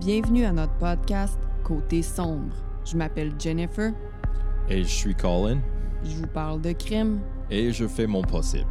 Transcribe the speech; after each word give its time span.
Bienvenue 0.00 0.44
à 0.44 0.52
notre 0.52 0.74
podcast 0.74 1.38
Côté 1.64 2.02
sombre. 2.02 2.54
Je 2.84 2.96
m'appelle 2.96 3.32
Jennifer. 3.38 3.92
Et 4.68 4.82
je 4.82 4.88
suis 4.88 5.14
Colin. 5.14 5.60
Je 6.04 6.16
vous 6.16 6.26
parle 6.26 6.60
de 6.60 6.72
crime. 6.72 7.20
Et 7.50 7.72
je 7.72 7.86
fais 7.88 8.06
mon 8.06 8.22
possible. 8.22 8.70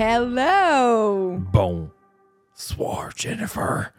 Hello! 0.00 1.38
Bonsoir, 1.52 3.10
Jennifer. 3.16 3.92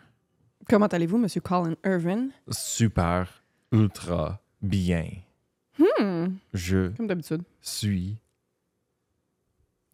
Comment 0.68 0.88
allez-vous, 0.88 1.18
Monsieur 1.18 1.42
Colin 1.42 1.76
Irvin? 1.86 2.30
Super, 2.50 3.28
ultra 3.72 4.42
bien. 4.62 5.06
Hmm, 5.78 6.36
Je 6.54 6.90
comme 6.96 7.08
d'habitude. 7.08 7.44
suis. 7.62 8.18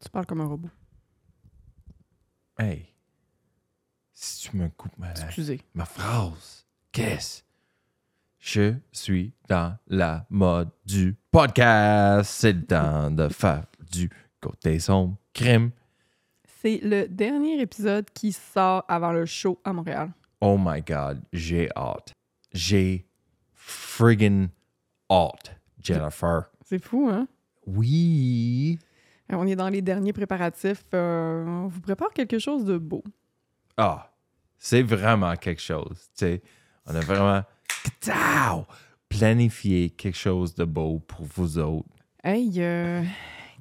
Tu 0.02 0.10
parles 0.10 0.26
comme 0.26 0.42
un 0.42 0.46
robot. 0.48 0.70
Hey, 2.60 2.88
si 4.14 4.50
tu 4.50 4.58
me 4.58 4.70
coupes 4.70 4.98
ma, 4.98 5.12
Excusez. 5.12 5.62
ma 5.74 5.86
phrase, 5.86 6.66
qu'est-ce? 6.92 7.44
Je 8.40 8.76
suis 8.92 9.34
dans 9.50 9.78
la 9.88 10.26
mode 10.30 10.70
du 10.86 11.16
podcast. 11.32 12.32
C'est 12.32 12.54
le 12.54 12.66
temps 12.66 13.12
de 13.12 13.28
faire 13.28 13.66
du 13.92 14.10
côté 14.42 14.80
sombre 14.80 15.18
crime. 15.34 15.72
C'est 16.62 16.80
le 16.82 17.08
dernier 17.08 17.60
épisode 17.62 18.10
qui 18.12 18.32
sort 18.32 18.86
avant 18.88 19.12
le 19.12 19.26
show 19.26 19.60
à 19.64 19.74
Montréal. 19.74 20.12
Oh 20.42 20.58
my 20.60 20.82
god, 20.82 21.22
j'ai 21.34 21.70
hâte. 21.76 22.14
J'ai 22.54 23.06
friggin' 23.54 24.50
hâte, 25.12 25.56
Jennifer. 25.82 26.50
C'est 26.66 26.80
fou, 26.84 27.10
hein? 27.12 27.28
Oui. 27.66 28.80
On 29.30 29.46
est 29.46 29.56
dans 29.56 29.70
les 29.70 29.82
derniers 29.82 30.14
préparatifs. 30.14 30.86
Euh, 30.94 31.46
on 31.46 31.68
vous 31.68 31.82
prépare 31.82 32.14
quelque 32.14 32.40
chose 32.40 32.64
de 32.66 32.78
beau. 32.78 33.04
Ah, 33.76 34.14
c'est 34.58 34.82
vraiment 34.84 35.36
quelque 35.36 35.62
chose. 35.62 36.10
On 36.86 36.96
a 36.96 37.00
vraiment 37.02 37.44
planifié 39.10 39.90
quelque 39.90 40.18
chose 40.18 40.56
de 40.56 40.64
beau 40.66 41.00
pour 41.00 41.26
vous 41.26 41.58
autres. 41.60 41.90
Hey, 42.24 42.54
euh, 42.58 43.04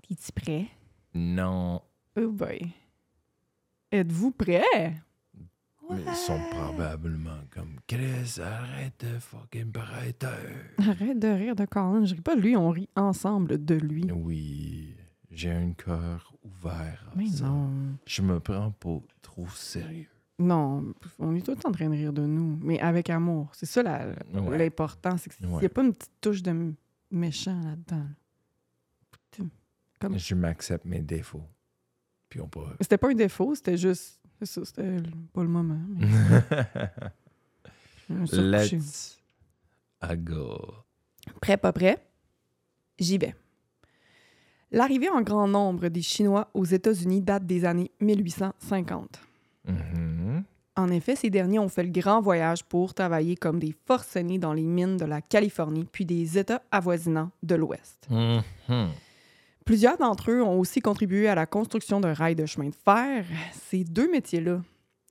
t'es-tu 0.08 0.32
prêt? 0.32 0.66
Non, 1.14 1.82
Oh 2.18 2.30
boy. 2.30 2.70
Êtes-vous 3.92 4.30
prêt? 4.30 4.94
mais 5.88 6.00
ils 6.04 6.14
sont 6.16 6.40
probablement 6.50 7.38
comme 7.50 7.76
Chris, 7.86 8.40
arrête 8.40 9.04
de 9.04 9.18
fucking 9.20 9.70
paraître. 9.70 10.26
Arrête 10.78 11.18
de 11.18 11.28
rire 11.28 11.54
de 11.54 11.64
Colin. 11.64 12.04
Je 12.04 12.14
ris 12.14 12.22
pas 12.22 12.34
de 12.34 12.40
lui, 12.40 12.56
on 12.56 12.70
rit 12.70 12.88
ensemble 12.96 13.64
de 13.64 13.74
lui. 13.76 14.10
Oui, 14.10 14.94
j'ai 15.36 15.50
un 15.50 15.72
cœur 15.72 16.32
ouvert. 16.44 17.08
à 17.12 17.16
Mais 17.16 17.26
ça. 17.28 17.44
non. 17.46 17.70
Je 18.06 18.22
me 18.22 18.40
prends 18.40 18.70
pas 18.72 18.98
trop 19.22 19.48
sérieux. 19.48 20.08
Non, 20.38 20.92
on 21.18 21.34
est 21.34 21.40
tout 21.40 21.52
le 21.52 21.56
temps 21.56 21.70
en 21.70 21.72
train 21.72 21.86
de 21.88 21.94
rire 21.94 22.12
de 22.12 22.26
nous, 22.26 22.58
mais 22.62 22.78
avec 22.80 23.08
amour. 23.08 23.50
C'est 23.54 23.64
ça 23.66 23.82
la- 23.82 24.08
Ouais. 24.34 24.58
l'important. 24.58 25.16
C'est 25.16 25.34
qu'il 25.34 25.46
n'y 25.46 25.54
Ouais. 25.54 25.64
a 25.64 25.68
pas 25.68 25.82
une 25.82 25.94
petite 25.94 26.12
touche 26.20 26.42
de 26.42 26.74
méchant 27.10 27.58
là-dedans. 27.62 28.06
Putain. 29.30 29.48
Comme- 30.00 30.18
Je 30.18 30.34
m'accepte 30.34 30.84
mes 30.84 31.00
défauts. 31.00 31.44
Puis 32.28 32.40
on 32.40 32.48
peut. 32.48 32.60
C'était 32.80 32.98
pas 32.98 33.08
un 33.10 33.14
défaut, 33.14 33.54
c'était 33.54 33.76
juste. 33.78 34.20
C'est 34.38 34.46
ça, 34.46 34.64
c'était 34.66 34.96
pas 35.32 35.42
le 35.42 35.48
moment. 35.48 35.80
mais. 35.88 36.06
Let's 38.08 39.18
go. 40.18 40.74
Prêt, 41.40 41.56
pas 41.56 41.72
prêt? 41.72 41.96
J'y 42.98 43.18
vais. 43.18 43.34
L'arrivée 44.72 45.08
en 45.08 45.22
grand 45.22 45.46
nombre 45.46 45.88
des 45.88 46.02
Chinois 46.02 46.48
aux 46.54 46.64
États-Unis 46.64 47.22
date 47.22 47.46
des 47.46 47.64
années 47.64 47.90
1850. 48.00 49.20
Mhm. 49.66 50.44
En 50.78 50.88
effet, 50.90 51.16
ces 51.16 51.30
derniers 51.30 51.58
ont 51.58 51.68
fait 51.68 51.84
le 51.84 51.90
grand 51.90 52.20
voyage 52.20 52.64
pour 52.64 52.92
travailler 52.92 53.36
comme 53.36 53.58
des 53.58 53.74
forcenés 53.86 54.38
dans 54.38 54.52
les 54.52 54.66
mines 54.66 54.98
de 54.98 55.06
la 55.06 55.22
Californie 55.22 55.86
puis 55.90 56.04
des 56.04 56.36
États 56.36 56.62
avoisinants 56.70 57.30
de 57.42 57.54
l'Ouest. 57.54 58.06
Mhm. 58.10 58.90
Plusieurs 59.64 59.96
d'entre 59.96 60.30
eux 60.30 60.42
ont 60.42 60.60
aussi 60.60 60.80
contribué 60.80 61.28
à 61.28 61.34
la 61.34 61.46
construction 61.46 61.98
d'un 61.98 62.12
rail 62.14 62.36
de 62.36 62.46
chemin 62.46 62.68
de 62.68 62.74
fer. 62.74 63.24
Ces 63.52 63.84
deux 63.84 64.10
métiers-là 64.10 64.60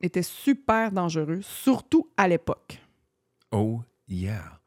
étaient 0.02 0.22
super 0.22 0.92
dangereux, 0.92 1.42
surtout 1.42 2.08
à 2.16 2.28
l'époque. 2.28 2.80
Oh 3.52 3.82
yeah. 4.08 4.60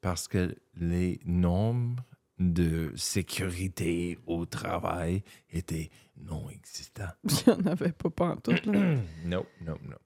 Parce 0.00 0.28
que 0.28 0.54
les 0.76 1.20
normes 1.26 1.96
de 2.38 2.92
sécurité 2.96 4.18
au 4.26 4.44
travail 4.44 5.22
étaient 5.50 5.90
non 6.16 6.48
existants. 6.50 7.04
Il 7.24 7.52
n'y 7.52 7.60
en 7.60 7.66
avait 7.66 7.92
pas 7.92 8.10
pantoute, 8.10 8.66
là. 8.66 8.96
non, 9.24 9.46
non, 9.64 9.76
non. 9.84 9.96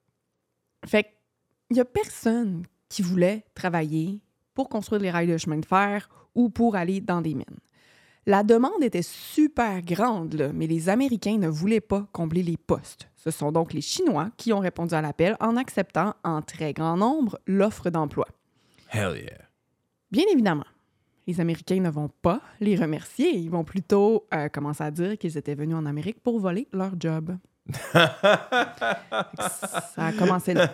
Fait 0.86 1.04
qu'il 1.04 1.74
n'y 1.74 1.80
a 1.80 1.84
personne 1.84 2.64
qui 2.88 3.02
voulait 3.02 3.44
travailler 3.54 4.20
pour 4.54 4.68
construire 4.68 5.02
les 5.02 5.10
rails 5.10 5.26
de 5.26 5.36
chemin 5.38 5.58
de 5.58 5.66
fer 5.66 6.08
ou 6.34 6.50
pour 6.50 6.76
aller 6.76 7.00
dans 7.00 7.20
des 7.20 7.34
mines. 7.34 7.44
La 8.26 8.42
demande 8.42 8.82
était 8.82 9.02
super 9.02 9.80
grande, 9.80 10.34
là, 10.34 10.52
mais 10.52 10.66
les 10.66 10.90
Américains 10.90 11.38
ne 11.38 11.48
voulaient 11.48 11.80
pas 11.80 12.06
combler 12.12 12.42
les 12.42 12.58
postes. 12.58 13.08
Ce 13.16 13.30
sont 13.30 13.52
donc 13.52 13.72
les 13.72 13.80
Chinois 13.80 14.30
qui 14.36 14.52
ont 14.52 14.58
répondu 14.58 14.94
à 14.94 15.00
l'appel 15.00 15.36
en 15.40 15.56
acceptant 15.56 16.14
en 16.24 16.42
très 16.42 16.74
grand 16.74 16.96
nombre 16.96 17.38
l'offre 17.46 17.88
d'emploi. 17.88 18.26
Hell 18.90 19.16
yeah. 19.16 19.38
Bien 20.10 20.24
évidemment, 20.30 20.66
les 21.28 21.40
Américains 21.42 21.80
ne 21.80 21.90
vont 21.90 22.08
pas 22.22 22.40
les 22.58 22.74
remercier. 22.74 23.36
Ils 23.36 23.50
vont 23.50 23.62
plutôt 23.62 24.26
euh, 24.32 24.48
commencer 24.48 24.82
à 24.82 24.90
dire 24.90 25.18
qu'ils 25.18 25.36
étaient 25.36 25.54
venus 25.54 25.76
en 25.76 25.84
Amérique 25.84 26.22
pour 26.22 26.40
voler 26.40 26.66
leur 26.72 26.92
job. 26.98 27.36
Ça 27.92 28.16
a 29.98 30.12
commencé 30.18 30.54
là. 30.54 30.72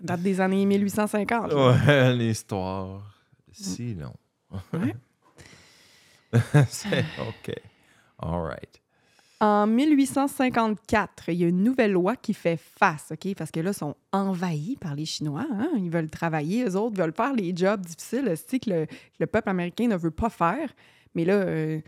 Date 0.00 0.22
des 0.22 0.40
années 0.40 0.64
1850. 0.64 1.52
là. 1.52 1.72
Ouais, 1.72 2.14
l'histoire. 2.14 3.02
Si 3.50 3.94
long. 3.94 4.14
Ouais. 4.72 4.94
C'est 6.68 7.04
OK. 7.20 7.52
All 8.20 8.40
right. 8.42 8.80
En 9.40 9.66
1854, 9.68 11.28
il 11.28 11.34
y 11.34 11.44
a 11.44 11.48
une 11.48 11.62
nouvelle 11.62 11.92
loi 11.92 12.16
qui 12.16 12.34
fait 12.34 12.56
face, 12.58 13.12
OK? 13.12 13.34
Parce 13.36 13.50
que 13.50 13.60
là, 13.60 13.70
ils 13.70 13.74
sont 13.74 13.94
envahis 14.12 14.76
par 14.80 14.94
les 14.94 15.04
Chinois. 15.04 15.46
hein? 15.52 15.70
Ils 15.76 15.90
veulent 15.90 16.10
travailler, 16.10 16.64
eux 16.64 16.76
autres, 16.76 16.96
veulent 16.96 17.12
faire 17.14 17.32
les 17.34 17.54
jobs 17.54 17.80
difficiles 17.80 18.28
aussi 18.28 18.58
que 18.60 18.70
le, 18.70 18.86
que 18.86 18.92
le 19.20 19.26
peuple 19.26 19.48
américain 19.50 19.86
ne 19.86 19.96
veut 19.96 20.10
pas 20.10 20.28
faire. 20.30 20.72
Mais 21.14 21.24
là, 21.24 21.34
euh, 21.34 21.80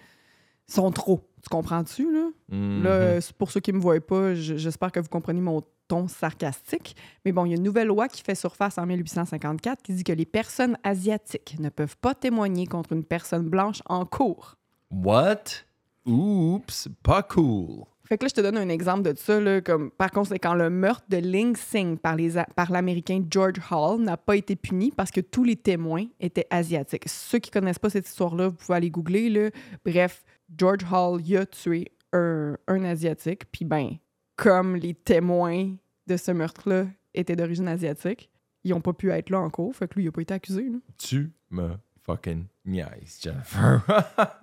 ils 0.68 0.72
sont 0.72 0.90
trop. 0.92 1.28
Tu 1.42 1.48
comprends-tu, 1.48 2.12
là? 2.12 2.28
Mhm. 2.50 2.82
Là, 2.84 2.90
euh, 2.90 3.20
c'est 3.20 3.34
pour 3.36 3.50
ceux 3.50 3.60
qui 3.60 3.72
ne 3.72 3.78
me 3.78 3.82
voient 3.82 4.00
pas, 4.00 4.34
je- 4.34 4.56
j'espère 4.56 4.92
que 4.92 5.00
vous 5.00 5.08
comprenez 5.08 5.40
mon 5.40 5.62
ton 5.88 6.06
sarcastique. 6.06 6.94
Mais 7.24 7.32
bon, 7.32 7.44
il 7.46 7.48
y 7.50 7.52
a 7.52 7.56
une 7.56 7.64
nouvelle 7.64 7.88
loi 7.88 8.06
qui 8.06 8.22
fait 8.22 8.36
surface 8.36 8.78
en 8.78 8.86
1854 8.86 9.82
qui 9.82 9.92
dit 9.92 10.04
que 10.04 10.12
les 10.12 10.24
personnes 10.24 10.78
asiatiques 10.84 11.56
ne 11.58 11.68
peuvent 11.68 11.96
pas 11.96 12.14
témoigner 12.14 12.68
contre 12.68 12.92
une 12.92 13.02
personne 13.02 13.48
blanche 13.48 13.82
en 13.86 14.06
cours. 14.06 14.54
What? 14.92 15.64
Oups, 16.06 16.88
pas 17.02 17.22
cool. 17.22 17.84
Fait 18.10 18.18
que 18.18 18.24
là, 18.24 18.28
je 18.28 18.34
te 18.34 18.40
donne 18.40 18.56
un 18.56 18.68
exemple 18.68 19.02
de 19.02 19.16
ça. 19.16 19.40
Là, 19.40 19.60
comme, 19.60 19.92
par 19.92 20.10
conséquent, 20.10 20.54
le 20.54 20.68
meurtre 20.68 21.04
de 21.08 21.18
Ling 21.18 21.54
Sing 21.54 21.96
par, 21.96 22.16
les 22.16 22.32
par 22.56 22.72
l'Américain 22.72 23.22
George 23.30 23.60
Hall 23.70 24.00
n'a 24.00 24.16
pas 24.16 24.34
été 24.34 24.56
puni 24.56 24.90
parce 24.90 25.12
que 25.12 25.20
tous 25.20 25.44
les 25.44 25.54
témoins 25.54 26.06
étaient 26.18 26.48
asiatiques. 26.50 27.08
Ceux 27.08 27.38
qui 27.38 27.52
connaissent 27.52 27.78
pas 27.78 27.90
cette 27.90 28.08
histoire-là, 28.08 28.48
vous 28.48 28.56
pouvez 28.56 28.76
aller 28.76 28.90
googler. 28.90 29.30
Là. 29.30 29.50
Bref, 29.84 30.24
George 30.58 30.84
Hall 30.90 31.20
il 31.24 31.36
a 31.36 31.46
tué 31.46 31.92
un, 32.12 32.56
un 32.66 32.82
Asiatique. 32.82 33.44
Puis 33.52 33.64
ben, 33.64 33.90
comme 34.34 34.74
les 34.74 34.94
témoins 34.94 35.76
de 36.08 36.16
ce 36.16 36.32
meurtre-là 36.32 36.86
étaient 37.14 37.36
d'origine 37.36 37.68
asiatique, 37.68 38.28
ils 38.64 38.72
n'ont 38.72 38.80
pas 38.80 38.92
pu 38.92 39.10
être 39.10 39.30
là 39.30 39.38
en 39.38 39.50
cours. 39.50 39.76
Fait 39.76 39.86
que 39.86 39.94
lui, 39.94 40.02
il 40.02 40.06
n'a 40.06 40.12
pas 40.12 40.22
été 40.22 40.34
accusé. 40.34 40.64
là. 40.64 40.78
Tu 40.98 41.30
me 41.50 41.76
fucking 42.02 42.46
niaise, 42.64 43.20
Jennifer. 43.22 43.82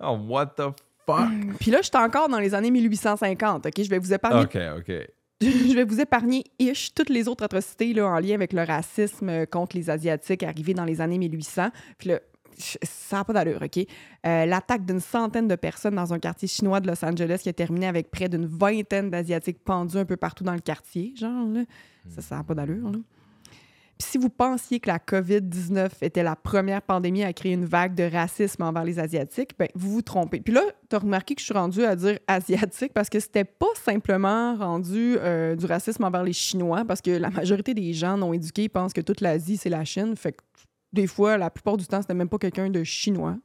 What 0.00 0.54
the 0.56 0.72
fuck? 1.16 1.56
Puis 1.60 1.70
là, 1.70 1.80
j'étais 1.82 1.98
encore 1.98 2.28
dans 2.28 2.38
les 2.38 2.54
années 2.54 2.70
1850. 2.70 3.66
OK? 3.66 3.72
Je 3.82 3.90
vais 3.90 3.98
vous 3.98 4.12
épargner 4.12 4.42
OK, 4.42 4.58
OK. 4.78 4.92
je 5.40 5.74
vais 5.74 5.84
vous 5.84 6.00
épargner 6.00 6.44
ish 6.58 6.92
toutes 6.94 7.10
les 7.10 7.28
autres 7.28 7.44
atrocités 7.44 7.92
là, 7.92 8.06
en 8.08 8.18
lien 8.18 8.34
avec 8.34 8.52
le 8.52 8.64
racisme 8.64 9.28
euh, 9.28 9.46
contre 9.46 9.76
les 9.76 9.88
Asiatiques 9.88 10.42
arrivé 10.42 10.74
dans 10.74 10.84
les 10.84 11.00
années 11.00 11.18
1800. 11.18 11.68
Puis 11.96 12.08
là, 12.08 12.20
ça 12.58 13.18
n'a 13.18 13.24
pas 13.24 13.32
d'allure, 13.32 13.62
OK? 13.62 13.86
Euh, 14.26 14.46
L'attaque 14.46 14.84
d'une 14.84 14.98
centaine 14.98 15.46
de 15.46 15.54
personnes 15.54 15.94
dans 15.94 16.12
un 16.12 16.18
quartier 16.18 16.48
chinois 16.48 16.80
de 16.80 16.88
Los 16.88 17.04
Angeles 17.04 17.38
qui 17.42 17.48
a 17.48 17.52
terminé 17.52 17.86
avec 17.86 18.10
près 18.10 18.28
d'une 18.28 18.46
vingtaine 18.46 19.10
d'Asiatiques 19.10 19.62
pendus 19.64 19.96
un 19.96 20.04
peu 20.04 20.16
partout 20.16 20.42
dans 20.42 20.54
le 20.54 20.60
quartier, 20.60 21.14
genre, 21.16 21.46
là. 21.48 21.62
Ça, 22.08 22.22
ça 22.22 22.36
n'a 22.36 22.42
pas 22.42 22.54
d'allure, 22.54 22.90
là. 22.90 22.98
Puis 23.98 24.08
si 24.12 24.18
vous 24.18 24.28
pensiez 24.28 24.78
que 24.78 24.88
la 24.88 24.98
COVID-19 24.98 25.90
était 26.02 26.22
la 26.22 26.36
première 26.36 26.82
pandémie 26.82 27.24
à 27.24 27.32
créer 27.32 27.52
une 27.52 27.64
vague 27.64 27.96
de 27.96 28.04
racisme 28.04 28.62
envers 28.62 28.84
les 28.84 29.00
Asiatiques, 29.00 29.58
ben 29.58 29.68
vous 29.74 29.90
vous 29.90 30.02
trompez. 30.02 30.40
Puis 30.40 30.54
là, 30.54 30.62
tu 30.88 30.94
as 30.94 31.00
remarqué 31.00 31.34
que 31.34 31.40
je 31.40 31.46
suis 31.46 31.54
rendue 31.54 31.84
à 31.84 31.96
dire 31.96 32.18
asiatique 32.28 32.92
parce 32.94 33.08
que 33.08 33.18
c'était 33.18 33.44
pas 33.44 33.66
simplement 33.74 34.54
rendu 34.54 35.16
euh, 35.18 35.56
du 35.56 35.66
racisme 35.66 36.04
envers 36.04 36.22
les 36.22 36.32
Chinois, 36.32 36.84
parce 36.84 37.02
que 37.02 37.10
la 37.10 37.30
majorité 37.30 37.74
des 37.74 37.92
gens 37.92 38.16
non 38.16 38.32
éduqués 38.32 38.68
pensent 38.68 38.92
que 38.92 39.00
toute 39.00 39.20
l'Asie, 39.20 39.56
c'est 39.56 39.68
la 39.68 39.84
Chine. 39.84 40.14
Fait 40.16 40.32
que 40.32 40.42
des 40.92 41.08
fois, 41.08 41.36
la 41.36 41.50
plupart 41.50 41.76
du 41.76 41.86
temps, 41.86 42.00
c'était 42.00 42.14
même 42.14 42.28
pas 42.28 42.38
quelqu'un 42.38 42.70
de 42.70 42.84
chinois, 42.84 43.36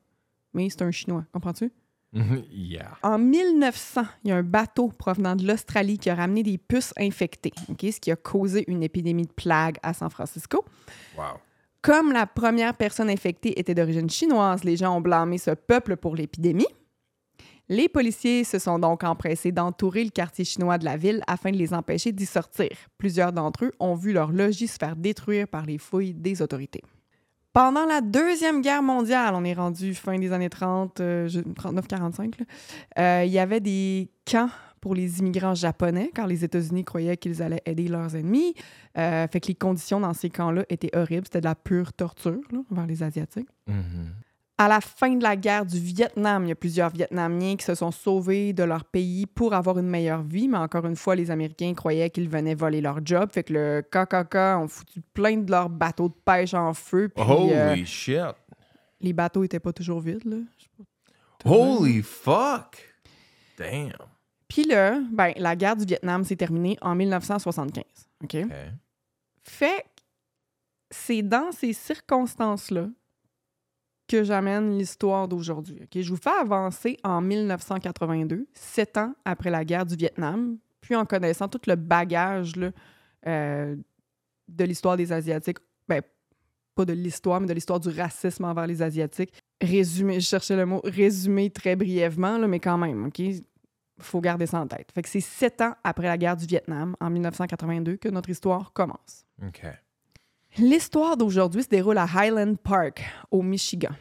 mais 0.53 0.69
c'est 0.69 0.83
un 0.83 0.91
Chinois. 0.91 1.25
Comprends-tu? 1.33 1.71
yeah. 2.51 2.97
En 3.01 3.17
1900, 3.17 4.03
il 4.23 4.29
y 4.29 4.31
a 4.31 4.37
un 4.37 4.43
bateau 4.43 4.89
provenant 4.89 5.35
de 5.35 5.45
l'Australie 5.45 5.97
qui 5.97 6.09
a 6.09 6.15
ramené 6.15 6.43
des 6.43 6.57
puces 6.57 6.93
infectées, 6.97 7.53
ce 7.57 7.99
qui 7.99 8.11
a 8.11 8.15
causé 8.15 8.63
une 8.67 8.83
épidémie 8.83 9.25
de 9.25 9.31
plague 9.31 9.77
à 9.81 9.93
San 9.93 10.09
Francisco. 10.09 10.63
Wow. 11.17 11.39
Comme 11.81 12.13
la 12.13 12.25
première 12.25 12.75
personne 12.75 13.09
infectée 13.09 13.59
était 13.59 13.75
d'origine 13.75 14.09
chinoise, 14.09 14.63
les 14.63 14.77
gens 14.77 14.95
ont 14.95 15.01
blâmé 15.01 15.37
ce 15.37 15.51
peuple 15.51 15.97
pour 15.97 16.15
l'épidémie. 16.15 16.67
Les 17.69 17.89
policiers 17.89 18.43
se 18.43 18.59
sont 18.59 18.77
donc 18.77 19.03
empressés 19.03 19.51
d'entourer 19.51 20.03
le 20.03 20.09
quartier 20.09 20.45
chinois 20.45 20.77
de 20.77 20.85
la 20.85 20.97
ville 20.97 21.21
afin 21.27 21.51
de 21.51 21.57
les 21.57 21.73
empêcher 21.73 22.11
d'y 22.11 22.25
sortir. 22.25 22.69
Plusieurs 22.97 23.31
d'entre 23.31 23.65
eux 23.65 23.71
ont 23.79 23.95
vu 23.95 24.13
leur 24.13 24.31
logis 24.31 24.67
se 24.67 24.77
faire 24.77 24.95
détruire 24.95 25.47
par 25.47 25.65
les 25.65 25.77
fouilles 25.77 26.13
des 26.13 26.41
autorités. 26.41 26.83
Pendant 27.53 27.85
la 27.85 28.01
Deuxième 28.01 28.61
Guerre 28.61 28.81
mondiale, 28.81 29.33
on 29.35 29.43
est 29.43 29.53
rendu 29.53 29.93
fin 29.93 30.17
des 30.17 30.31
années 30.31 30.49
30, 30.49 30.99
euh, 30.99 31.27
je- 31.27 31.39
39-45, 31.39 32.39
là, 32.39 32.45
euh, 32.97 33.23
il 33.25 33.31
y 33.31 33.37
avait 33.39 33.59
des 33.59 34.09
camps 34.29 34.49
pour 34.81 34.95
les 34.95 35.19
immigrants 35.19 35.53
japonais 35.53 36.09
quand 36.15 36.25
les 36.25 36.43
États-Unis 36.43 36.83
croyaient 36.83 37.15
qu'ils 37.15 37.41
allaient 37.43 37.61
aider 37.65 37.87
leurs 37.87 38.15
ennemis. 38.15 38.55
Euh, 38.97 39.27
fait 39.27 39.39
que 39.39 39.47
les 39.47 39.55
conditions 39.55 39.99
dans 39.99 40.13
ces 40.13 40.29
camps-là 40.29 40.65
étaient 40.69 40.89
horribles. 40.97 41.25
C'était 41.25 41.39
de 41.41 41.45
la 41.45 41.55
pure 41.55 41.93
torture 41.93 42.41
là, 42.51 42.59
envers 42.71 42.87
les 42.87 43.03
Asiatiques. 43.03 43.47
Mhm. 43.67 44.09
À 44.57 44.67
la 44.67 44.81
fin 44.81 45.15
de 45.15 45.23
la 45.23 45.35
guerre 45.35 45.65
du 45.65 45.79
Vietnam, 45.79 46.45
il 46.45 46.49
y 46.49 46.51
a 46.51 46.55
plusieurs 46.55 46.91
Vietnamiens 46.91 47.55
qui 47.55 47.65
se 47.65 47.73
sont 47.73 47.89
sauvés 47.89 48.53
de 48.53 48.63
leur 48.63 48.85
pays 48.85 49.25
pour 49.25 49.55
avoir 49.55 49.79
une 49.79 49.87
meilleure 49.87 50.21
vie, 50.21 50.47
mais 50.47 50.59
encore 50.59 50.85
une 50.85 50.95
fois, 50.95 51.15
les 51.15 51.31
Américains 51.31 51.73
croyaient 51.73 52.11
qu'ils 52.11 52.29
venaient 52.29 52.53
voler 52.53 52.79
leur 52.79 53.03
job. 53.03 53.29
Fait 53.31 53.43
que 53.43 53.53
le 53.53 53.81
KKK 53.81 54.35
ont 54.61 54.67
foutu 54.67 55.01
plein 55.13 55.37
de 55.37 55.49
leurs 55.49 55.69
bateaux 55.69 56.07
de 56.07 56.13
pêche 56.13 56.53
en 56.53 56.73
feu. 56.73 57.09
Puis 57.09 57.25
Holy 57.27 57.53
euh, 57.53 57.85
shit. 57.85 58.35
les 59.01 59.11
bateaux 59.11 59.43
étaient 59.43 59.59
pas 59.59 59.73
toujours 59.73 60.01
vides. 60.01 60.23
Là. 60.25 60.37
Holy 61.45 62.03
fuck. 62.03 62.77
Damn. 63.57 63.93
Puis 64.47 64.65
là, 64.65 64.99
ben, 65.11 65.33
la 65.35 65.55
guerre 65.55 65.75
du 65.75 65.85
Vietnam 65.85 66.23
s'est 66.23 66.35
terminée 66.35 66.77
en 66.81 66.93
1975. 66.93 67.83
OK? 68.23 68.35
Okay. 68.35 68.45
Fait 69.41 69.81
que 69.81 70.01
c'est 70.91 71.23
dans 71.23 71.51
ces 71.51 71.73
circonstances-là 71.73 72.87
que 74.13 74.23
j'amène 74.23 74.77
l'histoire 74.77 75.27
d'aujourd'hui. 75.27 75.79
ok? 75.81 75.99
Je 75.99 76.09
vous 76.11 76.21
fais 76.21 76.29
avancer 76.29 76.97
en 77.03 77.19
1982, 77.19 78.45
sept 78.53 78.95
ans 78.97 79.15
après 79.25 79.49
la 79.49 79.65
guerre 79.65 79.87
du 79.87 79.95
Vietnam, 79.95 80.59
puis 80.81 80.95
en 80.95 81.03
connaissant 81.03 81.47
tout 81.47 81.61
le 81.65 81.75
bagage 81.75 82.55
là, 82.55 82.69
euh, 83.25 83.75
de 84.47 84.63
l'histoire 84.65 84.97
des 84.97 85.11
Asiatiques. 85.11 85.57
Ben, 85.87 86.03
pas 86.75 86.85
de 86.85 86.93
l'histoire, 86.93 87.41
mais 87.41 87.47
de 87.47 87.53
l'histoire 87.53 87.79
du 87.79 87.89
racisme 87.89 88.45
envers 88.45 88.67
les 88.67 88.83
Asiatiques. 88.83 89.33
Résumé, 89.59 90.19
je 90.19 90.27
cherchais 90.27 90.55
le 90.55 90.67
mot, 90.67 90.81
résumé 90.83 91.49
très 91.49 91.75
brièvement, 91.75 92.37
là, 92.37 92.47
mais 92.47 92.59
quand 92.59 92.77
même, 92.77 93.07
OK? 93.07 93.19
faut 93.99 94.21
garder 94.21 94.45
ça 94.45 94.59
en 94.59 94.67
tête. 94.67 94.91
Fait 94.93 95.01
que 95.01 95.09
c'est 95.09 95.21
sept 95.21 95.61
ans 95.61 95.73
après 95.83 96.07
la 96.07 96.19
guerre 96.19 96.37
du 96.37 96.45
Vietnam, 96.45 96.95
en 96.99 97.09
1982, 97.09 97.97
que 97.97 98.09
notre 98.09 98.29
histoire 98.29 98.73
commence. 98.73 99.25
L'histoire 100.57 101.17
d'aujourd'hui 101.17 101.63
se 101.63 101.69
déroule 101.69 101.97
à 101.97 102.05
Highland 102.05 102.55
Park, 102.61 103.03
au 103.31 103.41
Michigan. 103.41 103.93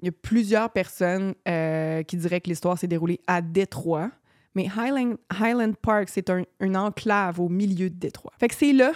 Il 0.00 0.06
y 0.06 0.08
a 0.08 0.12
plusieurs 0.12 0.70
personnes 0.70 1.34
euh, 1.48 2.02
qui 2.02 2.16
diraient 2.18 2.40
que 2.40 2.50
l'histoire 2.50 2.78
s'est 2.78 2.86
déroulée 2.86 3.20
à 3.26 3.40
Détroit, 3.40 4.10
mais 4.54 4.68
Highland, 4.68 5.74
Park, 5.80 6.08
c'est 6.10 6.28
un, 6.30 6.42
une 6.60 6.76
enclave 6.76 7.40
au 7.40 7.48
milieu 7.48 7.88
de 7.88 7.94
Détroit. 7.94 8.32
Fait 8.38 8.48
que 8.48 8.54
c'est 8.54 8.72
là 8.72 8.92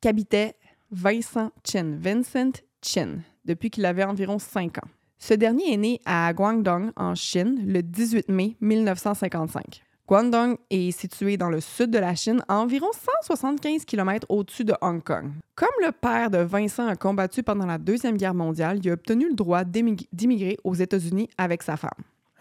qu'habitait 0.00 0.54
Vincent 0.90 1.50
Chin, 1.64 1.96
Vincent 1.98 2.52
Chin, 2.82 3.20
depuis 3.44 3.70
qu'il 3.70 3.86
avait 3.86 4.04
environ 4.04 4.38
5 4.38 4.78
ans. 4.78 4.88
Ce 5.18 5.32
dernier 5.32 5.72
est 5.72 5.78
né 5.78 6.00
à 6.04 6.32
Guangdong, 6.34 6.90
en 6.96 7.14
Chine, 7.14 7.64
le 7.66 7.82
18 7.82 8.28
mai 8.28 8.56
1955. 8.60 9.83
Guangdong 10.06 10.56
est 10.68 10.90
situé 10.90 11.38
dans 11.38 11.48
le 11.48 11.60
sud 11.60 11.90
de 11.90 11.98
la 11.98 12.14
Chine, 12.14 12.42
à 12.46 12.56
environ 12.58 12.88
175 13.22 13.86
km 13.86 14.26
au-dessus 14.28 14.64
de 14.64 14.74
Hong 14.82 15.02
Kong. 15.02 15.30
Comme 15.54 15.70
le 15.80 15.92
père 15.92 16.30
de 16.30 16.38
Vincent 16.38 16.86
a 16.86 16.94
combattu 16.94 17.42
pendant 17.42 17.64
la 17.64 17.78
Deuxième 17.78 18.18
Guerre 18.18 18.34
mondiale, 18.34 18.80
il 18.82 18.90
a 18.90 18.92
obtenu 18.92 19.28
le 19.28 19.34
droit 19.34 19.64
d'immigrer 19.64 20.58
aux 20.62 20.74
États-Unis 20.74 21.30
avec 21.38 21.62
sa 21.62 21.78
femme. 21.78 21.90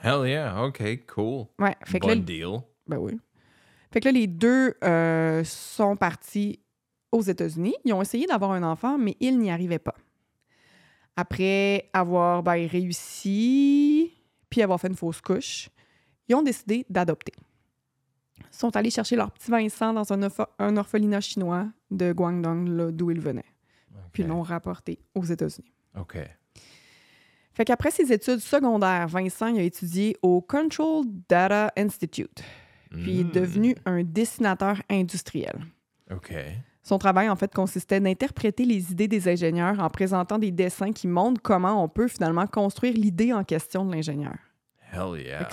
Hell 0.04 0.28
yeah. 0.28 0.62
OK, 0.66 0.84
cool. 1.08 1.46
Ouais, 1.58 1.76
fait 1.86 2.02
que 2.02 2.08
là, 2.08 2.16
deal. 2.16 2.60
ben 2.86 2.98
oui. 2.98 3.18
Fait 3.94 4.02
que 4.02 4.10
là, 4.10 4.12
les 4.12 4.28
deux 4.28 4.74
euh, 4.84 5.42
sont 5.46 5.96
partis 5.96 6.60
aux 7.14 7.22
États-Unis. 7.22 7.76
Ils 7.86 7.94
ont 7.94 8.02
essayé 8.02 8.26
d'avoir 8.26 8.52
un 8.52 8.64
enfant, 8.64 8.98
mais 8.98 9.16
ils 9.22 9.40
n'y 9.40 9.50
arrivaient 9.50 9.80
pas. 9.80 9.96
Après 11.16 11.90
avoir 11.94 12.44
ben, 12.44 12.68
réussi, 12.68 14.12
puis 14.50 14.62
avoir 14.62 14.82
fait 14.82 14.88
une 14.88 14.96
fausse 14.96 15.22
couche, 15.22 15.70
ils 16.28 16.36
ont 16.36 16.42
décidé 16.42 16.86
d'adopter. 16.90 17.34
Sont 18.56 18.76
allés 18.76 18.92
chercher 18.92 19.16
leur 19.16 19.32
petit 19.32 19.50
Vincent 19.50 19.94
dans 19.94 20.14
un, 20.14 20.22
orph- 20.22 20.48
un 20.60 20.78
orphelinat 20.78 21.22
chinois 21.22 21.68
de 21.92 22.14
Guangdong, 22.14 22.92
d'où 22.92 23.10
il 23.12 23.20
venait. 23.20 23.44
Puis 24.12 24.24
l'ont 24.24 24.44
rapporté 24.44 25.00
aux 25.16 25.24
États-Unis. 25.24 25.74
OK. 26.00 26.18
Fait 27.56 27.66
qu'après 27.66 27.92
ses 27.92 28.12
études 28.14 28.40
secondaires, 28.40 29.08
Vincent 29.08 29.48
il 29.48 29.60
a 29.60 29.64
étudié 29.64 30.16
au 30.22 30.42
Control 30.42 31.04
Data 31.28 31.72
Institute. 31.76 32.44
Puis 32.92 33.12
il 33.12 33.20
est 33.22 33.34
devenu 33.34 33.76
un 33.86 34.04
dessinateur 34.04 34.82
industriel. 34.90 35.66
OK. 36.12 36.34
Son 36.84 37.00
travail, 37.00 37.30
en 37.30 37.36
fait, 37.36 37.52
consistait 37.54 38.00
d'interpréter 38.00 38.66
les 38.66 38.92
idées 38.92 39.08
des 39.08 39.28
ingénieurs 39.28 39.80
en 39.80 39.90
présentant 39.90 40.38
des 40.38 40.52
dessins 40.52 40.92
qui 40.92 41.08
montrent 41.08 41.42
comment 41.42 41.84
on 41.84 41.88
peut 41.88 42.08
finalement 42.08 42.46
construire 42.46 42.94
l'idée 42.94 43.34
en 43.34 43.44
question 43.44 43.86
de 43.86 43.92
l'ingénieur. 43.96 44.36
Hell 44.92 45.20
yeah. 45.20 45.50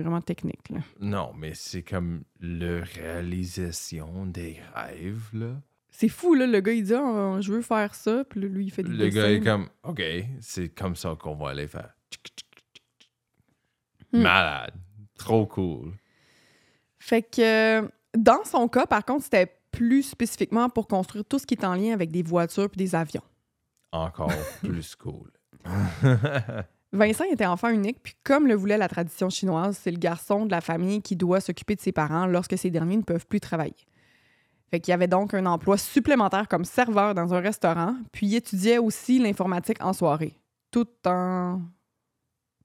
Vraiment 0.00 0.20
technique. 0.20 0.68
Là. 0.70 0.78
Non, 1.00 1.32
mais 1.36 1.52
c'est 1.54 1.82
comme 1.82 2.22
le 2.40 2.82
réalisation 2.82 4.26
des 4.26 4.58
rêves, 4.74 5.28
là. 5.32 5.60
C'est 5.90 6.08
fou, 6.08 6.34
là. 6.34 6.46
Le 6.46 6.60
gars, 6.60 6.72
il 6.72 6.84
dit 6.84 6.94
Ah, 6.94 7.36
Je 7.40 7.52
veux 7.52 7.62
faire 7.62 7.94
ça. 7.94 8.24
Puis 8.24 8.40
lui, 8.40 8.64
il 8.66 8.70
fait 8.70 8.82
des 8.82 8.88
Le 8.90 8.96
dessins. 9.10 9.20
gars 9.20 9.30
est 9.30 9.40
comme, 9.40 9.68
OK, 9.82 10.02
c'est 10.40 10.68
comme 10.70 10.96
ça 10.96 11.14
qu'on 11.20 11.34
va 11.34 11.50
aller 11.50 11.68
faire. 11.68 11.94
Hmm. 14.12 14.22
Malade. 14.22 14.74
Trop 15.18 15.46
cool. 15.46 15.92
Fait 16.98 17.22
que 17.22 17.82
dans 18.16 18.44
son 18.44 18.68
cas, 18.68 18.86
par 18.86 19.04
contre, 19.04 19.24
c'était 19.24 19.54
plus 19.70 20.02
spécifiquement 20.02 20.68
pour 20.68 20.86
construire 20.86 21.24
tout 21.24 21.38
ce 21.38 21.46
qui 21.46 21.54
est 21.54 21.64
en 21.64 21.74
lien 21.74 21.92
avec 21.94 22.10
des 22.10 22.22
voitures 22.22 22.68
puis 22.68 22.78
des 22.78 22.94
avions. 22.94 23.22
Encore 23.90 24.32
plus 24.62 24.94
cool. 24.96 25.30
Vincent 26.92 27.24
était 27.24 27.46
enfant 27.46 27.70
unique, 27.70 28.02
puis 28.02 28.14
comme 28.22 28.46
le 28.46 28.54
voulait 28.54 28.76
la 28.76 28.88
tradition 28.88 29.30
chinoise, 29.30 29.78
c'est 29.80 29.90
le 29.90 29.98
garçon 29.98 30.44
de 30.44 30.50
la 30.50 30.60
famille 30.60 31.00
qui 31.00 31.16
doit 31.16 31.40
s'occuper 31.40 31.74
de 31.74 31.80
ses 31.80 31.92
parents 31.92 32.26
lorsque 32.26 32.58
ces 32.58 32.70
derniers 32.70 32.98
ne 32.98 33.02
peuvent 33.02 33.26
plus 33.26 33.40
travailler. 33.40 33.74
Fait 34.70 34.80
qu'il 34.80 34.92
avait 34.92 35.08
donc 35.08 35.34
un 35.34 35.46
emploi 35.46 35.78
supplémentaire 35.78 36.48
comme 36.48 36.64
serveur 36.64 37.14
dans 37.14 37.32
un 37.32 37.40
restaurant, 37.40 37.96
puis 38.12 38.26
il 38.26 38.34
étudiait 38.34 38.78
aussi 38.78 39.18
l'informatique 39.18 39.82
en 39.82 39.92
soirée, 39.92 40.34
tout 40.70 40.88
en 41.06 41.62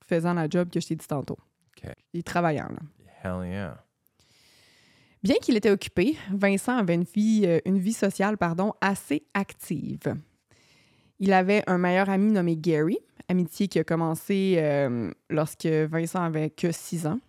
faisant 0.06 0.34
la 0.34 0.50
job 0.50 0.70
que 0.70 0.80
je 0.80 0.88
t'ai 0.88 0.96
dit 0.96 1.08
tantôt. 1.08 1.38
OK. 1.78 1.90
Il 2.14 2.24
travaillant, 2.24 2.70
là. 2.70 2.80
Hell 3.24 3.50
yeah. 3.50 3.84
Bien 5.24 5.36
qu'il 5.42 5.58
était 5.58 5.72
occupé, 5.72 6.18
Vincent 6.32 6.78
avait 6.78 6.96
une 6.96 7.04
vie, 7.04 7.44
euh, 7.46 7.60
une 7.66 7.80
vie 7.80 7.94
sociale 7.94 8.38
pardon, 8.38 8.74
assez 8.82 9.24
active. 9.34 10.16
Il 11.20 11.34
avait 11.34 11.64
un 11.68 11.78
meilleur 11.78 12.10
ami 12.10 12.32
nommé 12.32 12.56
Gary, 12.58 13.00
amitié 13.28 13.68
qui 13.68 13.80
a 13.80 13.84
commencé 13.84 14.56
euh, 14.58 15.12
lorsque 15.30 15.66
Vincent 15.66 16.22
avait 16.22 16.50
que 16.50 16.72
6 16.72 17.08
ans. 17.08 17.20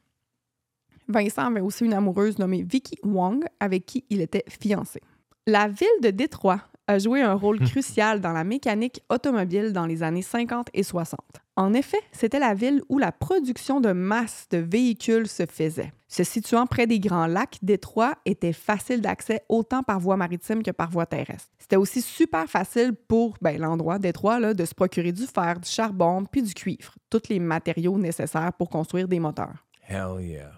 Vincent 1.08 1.46
avait 1.46 1.60
aussi 1.60 1.84
une 1.84 1.94
amoureuse 1.94 2.38
nommée 2.38 2.62
Vicky 2.62 2.98
Wong, 3.02 3.44
avec 3.60 3.86
qui 3.86 4.04
il 4.10 4.20
était 4.20 4.44
fiancé. 4.48 5.00
La 5.46 5.68
ville 5.68 5.88
de 6.02 6.10
Détroit 6.10 6.60
a 6.88 6.98
joué 6.98 7.22
un 7.22 7.34
rôle 7.34 7.60
crucial 7.60 8.20
dans 8.20 8.32
la 8.32 8.44
mécanique 8.44 9.02
automobile 9.10 9.72
dans 9.72 9.86
les 9.86 10.02
années 10.02 10.22
50 10.22 10.68
et 10.72 10.82
60. 10.82 11.20
En 11.54 11.74
effet, 11.74 12.00
c'était 12.12 12.38
la 12.38 12.54
ville 12.54 12.82
où 12.88 12.98
la 12.98 13.12
production 13.12 13.80
de 13.80 13.92
masse 13.92 14.46
de 14.50 14.58
véhicules 14.58 15.28
se 15.28 15.44
faisait. 15.44 15.92
Se 16.08 16.24
situant 16.24 16.66
près 16.66 16.86
des 16.86 16.98
Grands 16.98 17.26
Lacs, 17.26 17.58
Détroit 17.62 18.14
était 18.24 18.54
facile 18.54 19.02
d'accès 19.02 19.42
autant 19.50 19.82
par 19.82 20.00
voie 20.00 20.16
maritime 20.16 20.62
que 20.62 20.70
par 20.70 20.90
voie 20.90 21.04
terrestre. 21.04 21.50
C'était 21.58 21.76
aussi 21.76 22.00
super 22.00 22.46
facile 22.48 22.94
pour 22.94 23.36
ben, 23.42 23.60
l'endroit, 23.60 23.98
Détroit, 23.98 24.40
là, 24.40 24.54
de 24.54 24.64
se 24.64 24.74
procurer 24.74 25.12
du 25.12 25.26
fer, 25.26 25.60
du 25.60 25.68
charbon 25.68 26.24
puis 26.24 26.42
du 26.42 26.54
cuivre, 26.54 26.94
tous 27.10 27.28
les 27.28 27.38
matériaux 27.38 27.98
nécessaires 27.98 28.52
pour 28.54 28.70
construire 28.70 29.06
des 29.06 29.20
moteurs. 29.20 29.66
Hell 29.86 30.20
yeah. 30.20 30.57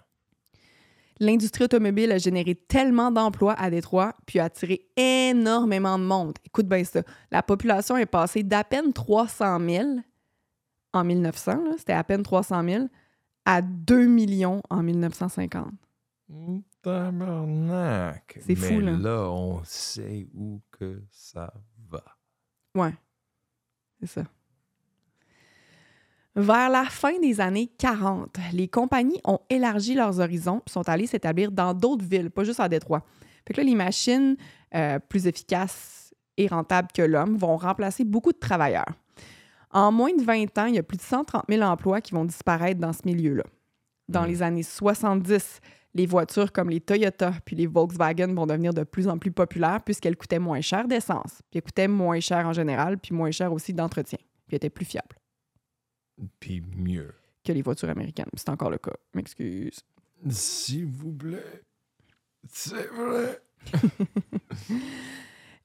L'industrie 1.21 1.65
automobile 1.65 2.13
a 2.13 2.19
généré 2.19 2.55
tellement 2.55 3.11
d'emplois 3.13 3.53
à 3.55 3.69
Détroit, 3.71 4.15
puis 4.27 4.39
a 4.39 4.45
attiré 4.45 4.89
énormément 4.97 5.99
de 5.99 6.05
monde. 6.05 6.39
Écoute 6.47 6.67
bien 6.67 6.83
ça. 6.83 7.03
La 7.31 7.43
population 7.43 7.97
est 7.99 8.07
passée 8.07 8.43
d'à 8.43 8.65
peine 8.65 8.93
300 8.95 9.61
000 9.61 9.89
en 10.93 11.05
1900, 11.05 11.53
là, 11.65 11.75
c'était 11.79 11.93
à 11.93 12.03
peine 12.03 12.23
300 12.23 12.65
000, 12.65 12.85
à 13.45 13.63
2 13.63 14.07
millions 14.07 14.63
en 14.71 14.83
1950. 14.83 15.73
Tabarnak. 16.83 18.39
C'est 18.47 18.55
fou, 18.55 18.75
Mais 18.75 18.81
là. 18.81 18.97
là, 18.97 19.31
on 19.31 19.63
sait 19.65 20.27
où 20.35 20.61
que 20.71 21.03
ça 21.11 21.53
va. 21.89 22.03
Ouais, 22.75 22.95
c'est 24.01 24.07
ça. 24.07 24.25
Vers 26.41 26.71
la 26.71 26.85
fin 26.85 27.19
des 27.21 27.39
années 27.43 27.71
40, 27.77 28.39
les 28.55 28.67
compagnies 28.67 29.21
ont 29.25 29.41
élargi 29.51 29.95
leurs 29.95 30.21
horizons 30.21 30.63
et 30.67 30.71
sont 30.71 30.89
allées 30.89 31.07
s'établir 31.07 31.53
dans 31.53 31.75
d'autres 31.75 32.05
villes, 32.05 32.31
pas 32.31 32.45
juste 32.45 32.61
à 32.61 32.69
Détroit. 32.69 33.03
Fait 33.47 33.53
que 33.53 33.61
là, 33.61 33.65
les 33.65 33.75
machines 33.75 34.37
euh, 34.75 34.99
plus 34.99 35.27
efficaces 35.27 36.15
et 36.39 36.47
rentables 36.47 36.89
que 36.95 37.03
l'homme 37.03 37.37
vont 37.37 37.59
remplacer 37.59 38.05
beaucoup 38.05 38.33
de 38.33 38.39
travailleurs. 38.39 38.95
En 39.71 39.93
moins 39.93 40.15
de 40.15 40.23
20 40.23 40.57
ans, 40.57 40.65
il 40.65 40.77
y 40.77 40.79
a 40.79 40.83
plus 40.83 40.97
de 40.97 41.03
130 41.03 41.45
000 41.47 41.61
emplois 41.61 42.01
qui 42.01 42.15
vont 42.15 42.25
disparaître 42.25 42.81
dans 42.81 42.95
ce 42.95 43.03
milieu-là. 43.05 43.45
Dans 44.09 44.23
Mm. 44.23 44.27
les 44.29 44.43
années 44.43 44.63
70, 44.63 45.61
les 45.95 46.07
voitures 46.07 46.53
comme 46.53 46.71
les 46.71 46.81
Toyota 46.81 47.35
puis 47.45 47.55
les 47.55 47.67
Volkswagen 47.67 48.33
vont 48.33 48.47
devenir 48.47 48.73
de 48.73 48.85
plus 48.85 49.09
en 49.09 49.19
plus 49.19 49.31
populaires 49.31 49.83
puisqu'elles 49.85 50.17
coûtaient 50.17 50.39
moins 50.39 50.63
cher 50.63 50.89
d'essence, 50.89 51.43
puis 51.51 51.59
elles 51.59 51.63
coûtaient 51.63 51.87
moins 51.87 52.21
cher 52.21 52.47
en 52.47 52.55
général, 52.55 52.97
puis 52.97 53.15
moins 53.15 53.31
cher 53.31 53.53
aussi 53.53 53.75
d'entretien, 53.75 54.19
puis 54.49 54.57
étaient 54.57 54.71
plus 54.71 54.87
fiables 54.87 55.20
Puis 56.39 56.63
mieux. 56.77 57.15
que 57.45 57.53
les 57.53 57.63
voitures 57.63 57.89
américaines. 57.91 58.27
C'est 58.35 58.49
encore 58.51 58.71
le 58.71 58.79
cas. 58.79 58.93
M'excuse. 59.15 59.81
S'il 60.29 60.87
vous 60.87 61.13
plaît. 61.13 61.63
C'est 62.49 62.87
vrai. 62.89 63.41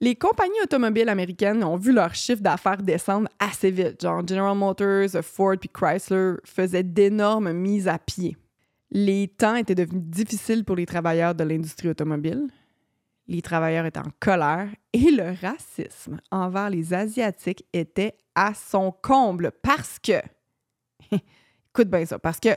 Les 0.01 0.15
compagnies 0.15 0.61
automobiles 0.61 1.07
américaines 1.07 1.63
ont 1.63 1.77
vu 1.77 1.93
leur 1.93 2.13
chiffre 2.13 2.41
d'affaires 2.41 2.81
descendre 2.81 3.29
assez 3.39 3.71
vite. 3.71 4.01
Genre 4.01 4.27
General 4.27 4.55
Motors, 4.55 5.23
Ford 5.23 5.55
puis 5.57 5.69
Chrysler 5.69 6.33
faisaient 6.43 6.83
d'énormes 6.83 7.53
mises 7.53 7.87
à 7.87 7.97
pied. 7.97 8.35
Les 8.91 9.29
temps 9.29 9.55
étaient 9.55 9.75
devenus 9.75 10.03
difficiles 10.03 10.65
pour 10.65 10.75
les 10.75 10.85
travailleurs 10.85 11.33
de 11.33 11.43
l'industrie 11.43 11.89
automobile. 11.89 12.47
Les 13.27 13.41
travailleurs 13.41 13.85
étaient 13.85 13.99
en 13.99 14.11
colère 14.19 14.67
et 14.93 15.11
le 15.11 15.33
racisme 15.41 16.19
envers 16.29 16.69
les 16.69 16.93
Asiatiques 16.93 17.65
était 17.73 18.15
à 18.35 18.53
son 18.53 18.91
comble 18.91 19.51
parce 19.63 19.97
que, 19.97 20.21
écoute 21.69 21.89
bien 21.89 22.05
ça, 22.05 22.19
parce 22.19 22.39
que 22.39 22.49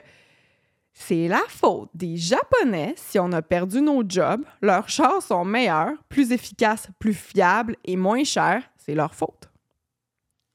c'est 0.92 1.28
la 1.28 1.42
faute 1.48 1.90
des 1.94 2.16
Japonais 2.16 2.94
si 2.96 3.18
on 3.18 3.30
a 3.32 3.40
perdu 3.40 3.80
nos 3.80 4.02
jobs. 4.06 4.44
Leurs 4.60 4.88
chars 4.88 5.22
sont 5.22 5.44
meilleurs, 5.44 5.92
plus 6.08 6.32
efficaces, 6.32 6.88
plus 6.98 7.14
fiables 7.14 7.76
et 7.84 7.96
moins 7.96 8.24
chers. 8.24 8.62
C'est 8.76 8.94
leur 8.94 9.14
faute. 9.14 9.48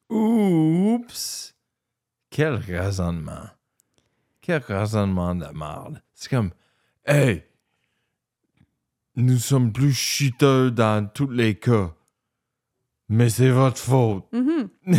Oups! 0.09 1.55
Quel 2.29 2.55
raisonnement. 2.55 3.47
Quel 4.41 4.62
raisonnement 4.62 5.33
de 5.33 5.47
merde. 5.53 6.01
C'est 6.13 6.29
comme, 6.29 6.51
hey, 7.05 7.43
nous 9.15 9.38
sommes 9.38 9.71
plus 9.71 9.93
chuteux 9.93 10.71
dans 10.71 11.07
tous 11.07 11.29
les 11.29 11.55
cas. 11.55 11.93
Mais 13.13 13.29
c'est 13.29 13.50
votre 13.51 13.77
faute. 13.77 14.24
Mhm. 14.32 14.70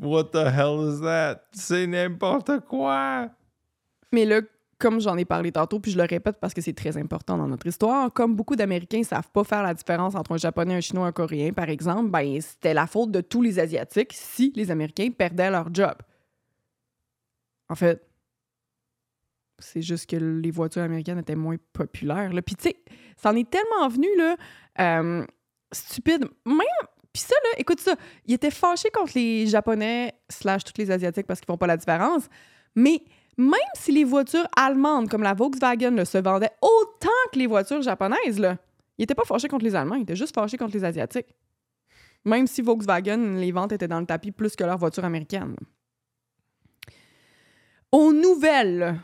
What 0.00 0.24
the 0.32 0.46
hell 0.52 0.90
is 0.90 1.00
that? 1.02 1.42
C'est 1.52 1.86
n'importe 1.86 2.66
quoi. 2.68 3.30
Mais 4.12 4.24
là, 4.24 4.40
comme 4.78 5.00
j'en 5.00 5.16
ai 5.16 5.24
parlé 5.24 5.52
tantôt, 5.52 5.78
puis 5.78 5.92
je 5.92 5.96
le 5.96 6.02
répète 6.02 6.38
parce 6.40 6.52
que 6.52 6.60
c'est 6.60 6.72
très 6.72 6.96
important 6.96 7.38
dans 7.38 7.46
notre 7.46 7.68
histoire, 7.68 8.12
comme 8.12 8.34
beaucoup 8.34 8.56
d'Américains 8.56 8.98
ne 8.98 9.04
savent 9.04 9.30
pas 9.30 9.44
faire 9.44 9.62
la 9.62 9.72
différence 9.72 10.16
entre 10.16 10.32
un 10.32 10.36
Japonais, 10.36 10.74
un 10.74 10.80
Chinois, 10.80 11.06
un 11.06 11.12
Coréen, 11.12 11.52
par 11.52 11.68
exemple, 11.68 12.10
ben, 12.10 12.40
c'était 12.40 12.74
la 12.74 12.88
faute 12.88 13.12
de 13.12 13.20
tous 13.20 13.40
les 13.40 13.60
Asiatiques 13.60 14.14
si 14.14 14.52
les 14.56 14.72
Américains 14.72 15.10
perdaient 15.16 15.52
leur 15.52 15.72
job. 15.72 15.94
En 17.68 17.76
fait, 17.76 18.04
c'est 19.60 19.82
juste 19.82 20.10
que 20.10 20.16
les 20.16 20.50
voitures 20.50 20.82
américaines 20.82 21.20
étaient 21.20 21.36
moins 21.36 21.56
populaires. 21.72 22.32
là. 22.32 22.42
Puis 22.42 22.56
tu 22.56 22.70
sais, 22.70 22.76
ça 23.16 23.30
en 23.30 23.36
est 23.36 23.48
tellement 23.48 23.88
venu, 23.88 24.08
là, 24.18 24.36
euh, 24.80 25.24
stupide. 25.74 26.24
Même, 26.44 26.58
puis 27.12 27.22
ça, 27.22 27.34
là, 27.44 27.58
écoute 27.58 27.80
ça, 27.80 27.94
il 28.26 28.34
était 28.34 28.50
fâché 28.50 28.90
contre 28.90 29.12
les 29.14 29.46
Japonais 29.46 30.14
slash 30.28 30.64
tous 30.64 30.74
les 30.78 30.90
Asiatiques 30.90 31.26
parce 31.26 31.40
qu'ils 31.40 31.46
font 31.46 31.56
pas 31.56 31.66
la 31.66 31.76
différence, 31.76 32.24
mais 32.74 33.02
même 33.36 33.60
si 33.74 33.92
les 33.92 34.04
voitures 34.04 34.48
allemandes 34.56 35.08
comme 35.08 35.22
la 35.22 35.34
Volkswagen 35.34 35.90
là, 35.90 36.04
se 36.04 36.18
vendaient 36.18 36.52
autant 36.62 37.08
que 37.32 37.38
les 37.38 37.46
voitures 37.46 37.82
japonaises, 37.82 38.38
là, 38.38 38.58
il 38.98 39.04
était 39.04 39.14
pas 39.14 39.24
fâché 39.24 39.48
contre 39.48 39.64
les 39.64 39.74
Allemands, 39.74 39.96
il 39.96 40.02
était 40.02 40.16
juste 40.16 40.34
fâché 40.34 40.56
contre 40.56 40.74
les 40.74 40.84
Asiatiques. 40.84 41.34
Même 42.24 42.46
si 42.46 42.62
Volkswagen, 42.62 43.36
les 43.36 43.52
ventes 43.52 43.72
étaient 43.72 43.88
dans 43.88 44.00
le 44.00 44.06
tapis 44.06 44.30
plus 44.30 44.56
que 44.56 44.64
leurs 44.64 44.78
voitures 44.78 45.04
américaines. 45.04 45.56
Aux 47.92 48.12
nouvelles, 48.12 48.98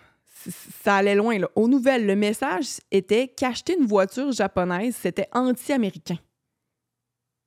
ça 0.82 0.96
allait 0.96 1.14
loin. 1.14 1.38
Là. 1.38 1.48
Aux 1.54 1.68
nouvelles, 1.68 2.06
le 2.06 2.16
message 2.16 2.78
était 2.90 3.28
qu'acheter 3.28 3.76
une 3.78 3.86
voiture 3.86 4.32
japonaise, 4.32 4.96
c'était 4.96 5.28
anti-américain. 5.32 6.16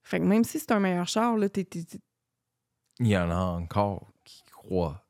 Fait 0.04 0.20
que 0.20 0.26
même 0.26 0.44
si 0.44 0.60
c'est 0.60 0.72
un 0.72 0.80
meilleur 0.80 1.08
char, 1.08 1.38
là, 1.38 1.48
t'es- 1.50 1.68
Il 3.00 3.08
y 3.08 3.18
en 3.18 3.30
a 3.32 3.36
encore 3.36 4.12
qui 4.24 4.44
croient 4.52 5.06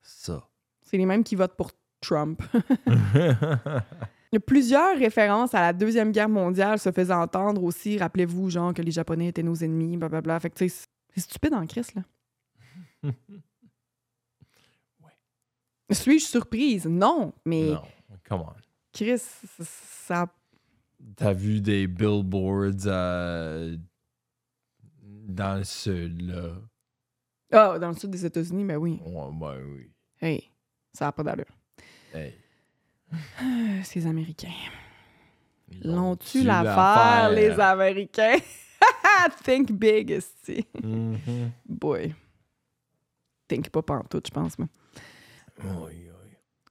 ça. 0.00 0.48
c'est 0.82 0.96
les 0.96 1.06
mêmes 1.06 1.22
qui 1.24 1.34
votent 1.36 1.56
pour 1.56 1.70
Trump. 2.00 2.42
Il 2.86 4.36
y 4.36 4.38
a 4.38 4.40
plusieurs 4.40 4.96
références 4.96 5.52
à 5.54 5.60
la 5.60 5.72
Deuxième 5.74 6.10
Guerre 6.10 6.28
mondiale 6.30 6.78
se 6.78 6.90
faisaient 6.90 7.12
entendre 7.12 7.62
aussi. 7.62 7.98
Rappelez-vous, 7.98 8.48
genre, 8.48 8.72
que 8.72 8.80
les 8.80 8.90
Japonais 8.90 9.26
étaient 9.28 9.42
nos 9.42 9.54
ennemis, 9.56 9.98
blablabla. 9.98 10.40
Fait 10.40 10.48
que, 10.48 10.54
tu 10.56 10.68
sais, 10.70 10.86
c'est 11.14 11.20
stupide 11.20 11.52
en 11.52 11.66
Christ, 11.66 11.94
là. 11.94 12.02
Suis-je 15.90 16.24
surprise? 16.24 16.86
Non, 16.86 17.32
mais 17.44 17.72
non, 17.72 17.82
come 18.26 18.40
on. 18.42 18.52
Chris, 18.94 19.20
ça-. 19.60 20.32
T'as 21.16 21.32
vu 21.32 21.60
des 21.60 21.86
billboards 21.86 22.86
euh, 22.86 23.76
dans 25.28 25.58
le 25.58 25.64
sud, 25.64 26.20
là? 26.22 26.52
Ah, 27.52 27.78
dans 27.78 27.88
le 27.88 27.94
sud 27.94 28.10
des 28.10 28.24
États-Unis, 28.24 28.64
ben 28.64 28.76
oui. 28.76 29.00
Ouais, 29.04 29.30
ben 29.32 29.56
oui. 29.74 29.90
Hey, 30.20 30.50
ça 30.92 31.06
n'a 31.06 31.12
pas 31.12 31.22
d'allure. 31.22 31.44
Hey. 32.14 32.34
Euh, 33.12 33.80
Ces 33.84 34.06
Américains. 34.06 34.48
L'ont-tu 35.82 36.38
ont-tu 36.38 36.42
l'affaire, 36.44 37.30
les 37.30 37.50
Américains? 37.58 38.36
Think 39.44 39.72
big, 39.72 40.10
esti. 40.10 40.66
Mhm. 40.82 41.50
Boy. 41.66 42.14
Think 43.48 43.70
pas 43.70 43.82
pantoute, 43.82 44.26
je 44.28 44.32
pense, 44.32 44.58
moi. 44.58 44.68
Oui, 45.62 45.92
oui. 45.92 46.12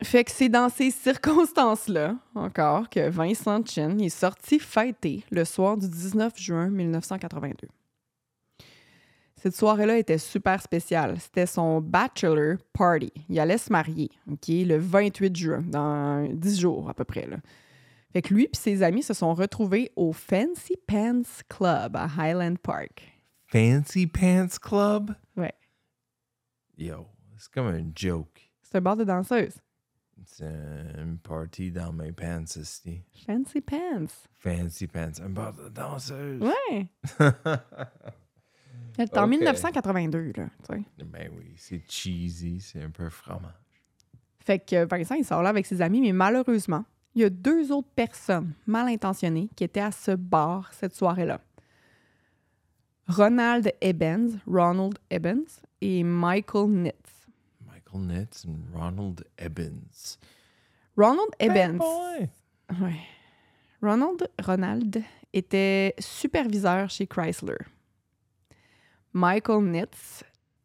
Fait 0.04 0.24
que 0.24 0.32
c'est 0.32 0.50
dans 0.50 0.70
ces 0.70 0.90
circonstances-là, 0.90 2.16
encore, 2.34 2.90
que 2.90 3.08
Vincent 3.10 3.64
Chin 3.66 3.98
est 4.00 4.10
sorti 4.10 4.58
fêter 4.58 5.24
le 5.30 5.46
soir 5.46 5.78
du 5.78 5.88
19 5.88 6.34
juin 6.38 6.70
1982. 6.70 7.68
Cette 9.42 9.56
soirée-là 9.56 9.98
était 9.98 10.20
super 10.20 10.62
spéciale. 10.62 11.20
C'était 11.20 11.48
son 11.48 11.82
bachelor 11.82 12.58
party. 12.74 13.12
Il 13.28 13.40
allait 13.40 13.58
se 13.58 13.72
marier, 13.72 14.12
OK, 14.32 14.48
le 14.50 14.78
28 14.78 15.36
juin, 15.36 15.64
dans 15.66 16.32
10 16.32 16.60
jours 16.60 16.88
à 16.88 16.94
peu 16.94 17.06
près. 17.06 17.26
Là. 17.26 17.38
Fait 18.14 18.22
que 18.22 18.36
lui 18.36 18.44
et 18.44 18.56
ses 18.56 18.84
amis 18.84 19.02
se 19.02 19.16
sont 19.16 19.34
retrouvés 19.34 19.92
au 19.96 20.14
Fancy 20.14 20.76
Pants 20.86 21.24
Club 21.50 21.96
à 21.96 22.08
Highland 22.20 22.58
Park. 22.62 23.02
Fancy 23.48 24.06
Pants 24.06 24.60
Club? 24.62 25.16
Ouais. 25.36 25.56
Yo, 26.78 27.08
c'est 27.36 27.52
comme 27.52 27.66
un 27.66 27.92
joke. 27.96 28.52
C'est 28.62 28.78
un 28.78 28.82
bar 28.82 28.96
de 28.96 29.06
danseuse. 29.06 29.56
C'est 30.24 30.46
une 31.00 31.18
party 31.18 31.72
dans 31.72 31.92
mes 31.92 32.12
pants, 32.12 32.46
ici. 32.46 33.02
Fancy 33.26 33.62
Pants. 33.62 34.28
Fancy 34.38 34.86
Pants, 34.86 35.20
un 35.20 35.30
bar 35.30 35.54
de 35.54 35.68
danseuse. 35.70 36.44
Ouais. 36.44 36.88
C'était 39.06 39.20
en 39.20 39.24
Ok. 39.26 39.30
1982, 39.32 40.32
là, 40.36 40.48
ben 41.06 41.30
oui, 41.38 41.54
c'est 41.58 41.82
cheesy, 41.90 42.60
c'est 42.60 42.82
un 42.82 42.90
peu 42.90 43.10
fromage. 43.10 43.52
Fait 44.40 44.60
que 44.60 44.86
Vincent, 44.86 45.16
il 45.16 45.26
sort 45.26 45.44
là 45.44 45.50
avec 45.50 45.66
ses 45.66 45.82
amis, 45.82 46.02
mais 46.02 46.12
malheureusement, 46.12 46.84
il 47.14 47.22
y 47.22 47.26
a 47.26 47.30
deux 47.30 47.72
autres 47.72 47.90
personnes 47.96 48.54
mal 48.66 48.88
intentionnées 48.88 49.50
qui 49.56 49.64
étaient 49.64 49.80
à 49.82 49.92
ce 49.92 50.12
bar 50.12 50.74
cette 50.74 50.96
soirée-là. 50.96 51.42
Ronald 53.08 53.72
Ebbens, 53.82 54.40
Ronald 54.48 54.98
et 55.82 56.04
Michael 56.04 56.70
Nitz. 56.70 57.28
Michael 57.66 58.02
Nitz 58.02 58.46
et 58.46 58.78
Ronald 58.78 59.26
Ebbins. 59.38 60.18
Ronald 60.96 61.78
boy. 61.78 62.30
Ouais. 62.82 63.00
Ronald 63.82 64.30
Ronald 64.44 65.04
était 65.34 65.96
superviseur 66.00 66.90
chez 66.90 67.08
Chrysler. 67.08 67.58
Michael 69.14 69.64
Nitz, 69.64 70.24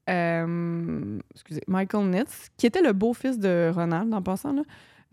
euh, 0.08 1.18
excusez, 1.34 1.62
Michael 1.66 2.10
Nitz, 2.10 2.50
qui 2.56 2.66
était 2.66 2.82
le 2.82 2.92
beau-fils 2.92 3.38
de 3.38 3.70
Ronald 3.74 4.12
en 4.14 4.22
passant, 4.22 4.52
là, 4.52 4.62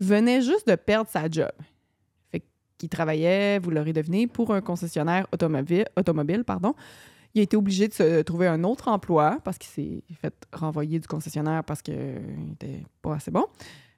venait 0.00 0.40
juste 0.40 0.68
de 0.68 0.74
perdre 0.76 1.10
sa 1.10 1.28
job. 1.28 1.50
Fait 2.30 2.42
qu'il 2.78 2.88
travaillait, 2.88 3.58
vous 3.58 3.70
l'aurez 3.70 3.92
deviné, 3.92 4.26
pour 4.26 4.54
un 4.54 4.60
concessionnaire 4.60 5.26
automobile, 5.32 5.86
automobile 5.96 6.44
pardon. 6.44 6.74
Il 7.34 7.40
a 7.40 7.42
été 7.42 7.56
obligé 7.56 7.88
de 7.88 7.92
se 7.92 8.22
trouver 8.22 8.46
un 8.46 8.62
autre 8.62 8.86
emploi 8.86 9.38
parce 9.42 9.58
qu'il 9.58 9.70
s'est 9.70 10.04
fait 10.20 10.34
renvoyer 10.52 11.00
du 11.00 11.08
concessionnaire 11.08 11.64
parce 11.64 11.82
qu'il 11.82 11.96
n'était 12.48 12.84
pas 13.02 13.16
assez 13.16 13.32
bon. 13.32 13.46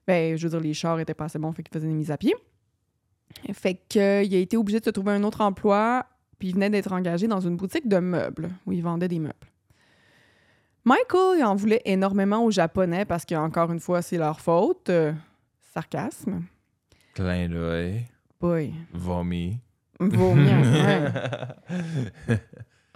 Ben, 0.07 0.39
je 0.39 0.43
veux 0.45 0.51
dire, 0.51 0.61
les 0.61 0.73
chars 0.73 0.99
étaient 1.01 1.13
pas 1.13 1.27
assez 1.27 1.39
bons, 1.39 1.53
fait 1.53 1.63
qu'il 1.63 1.75
faisait 1.75 1.89
des 1.89 1.93
mises 1.93 2.11
à 2.11 2.17
pied. 2.17 2.35
Fait 3.53 3.75
qu'il 3.89 4.01
a 4.01 4.23
été 4.23 4.57
obligé 4.57 4.81
de 4.81 4.85
se 4.85 4.91
trouver 4.91 5.13
un 5.13 5.23
autre 5.23 5.43
emploi, 5.43 6.07
puis 6.39 6.49
il 6.49 6.55
venait 6.55 6.71
d'être 6.71 6.93
engagé 6.93 7.27
dans 7.29 7.41
une 7.41 7.57
boutique 7.57 7.89
de 7.89 7.99
meubles 7.99 8.51
où 8.67 8.73
il 8.73 8.83
vendait 8.83 9.09
des 9.09 9.19
meubles. 9.19 9.35
Michael, 10.85 11.39
il 11.39 11.45
en 11.45 11.57
voulait 11.57 11.83
énormément 11.85 12.45
aux 12.45 12.51
Japonais 12.51 13.05
parce 13.05 13.25
qu'encore 13.25 13.73
une 13.73 13.81
fois, 13.81 14.03
c'est 14.03 14.19
leur 14.19 14.41
faute. 14.41 14.89
Euh, 14.89 15.13
sarcasme. 15.75 16.43
Clin 17.15 17.49
d'œil. 17.49 18.05
Boy. 18.41 18.73
Vomi. 18.93 19.59
Vomi, 19.99 20.45
ouais. 20.53 21.11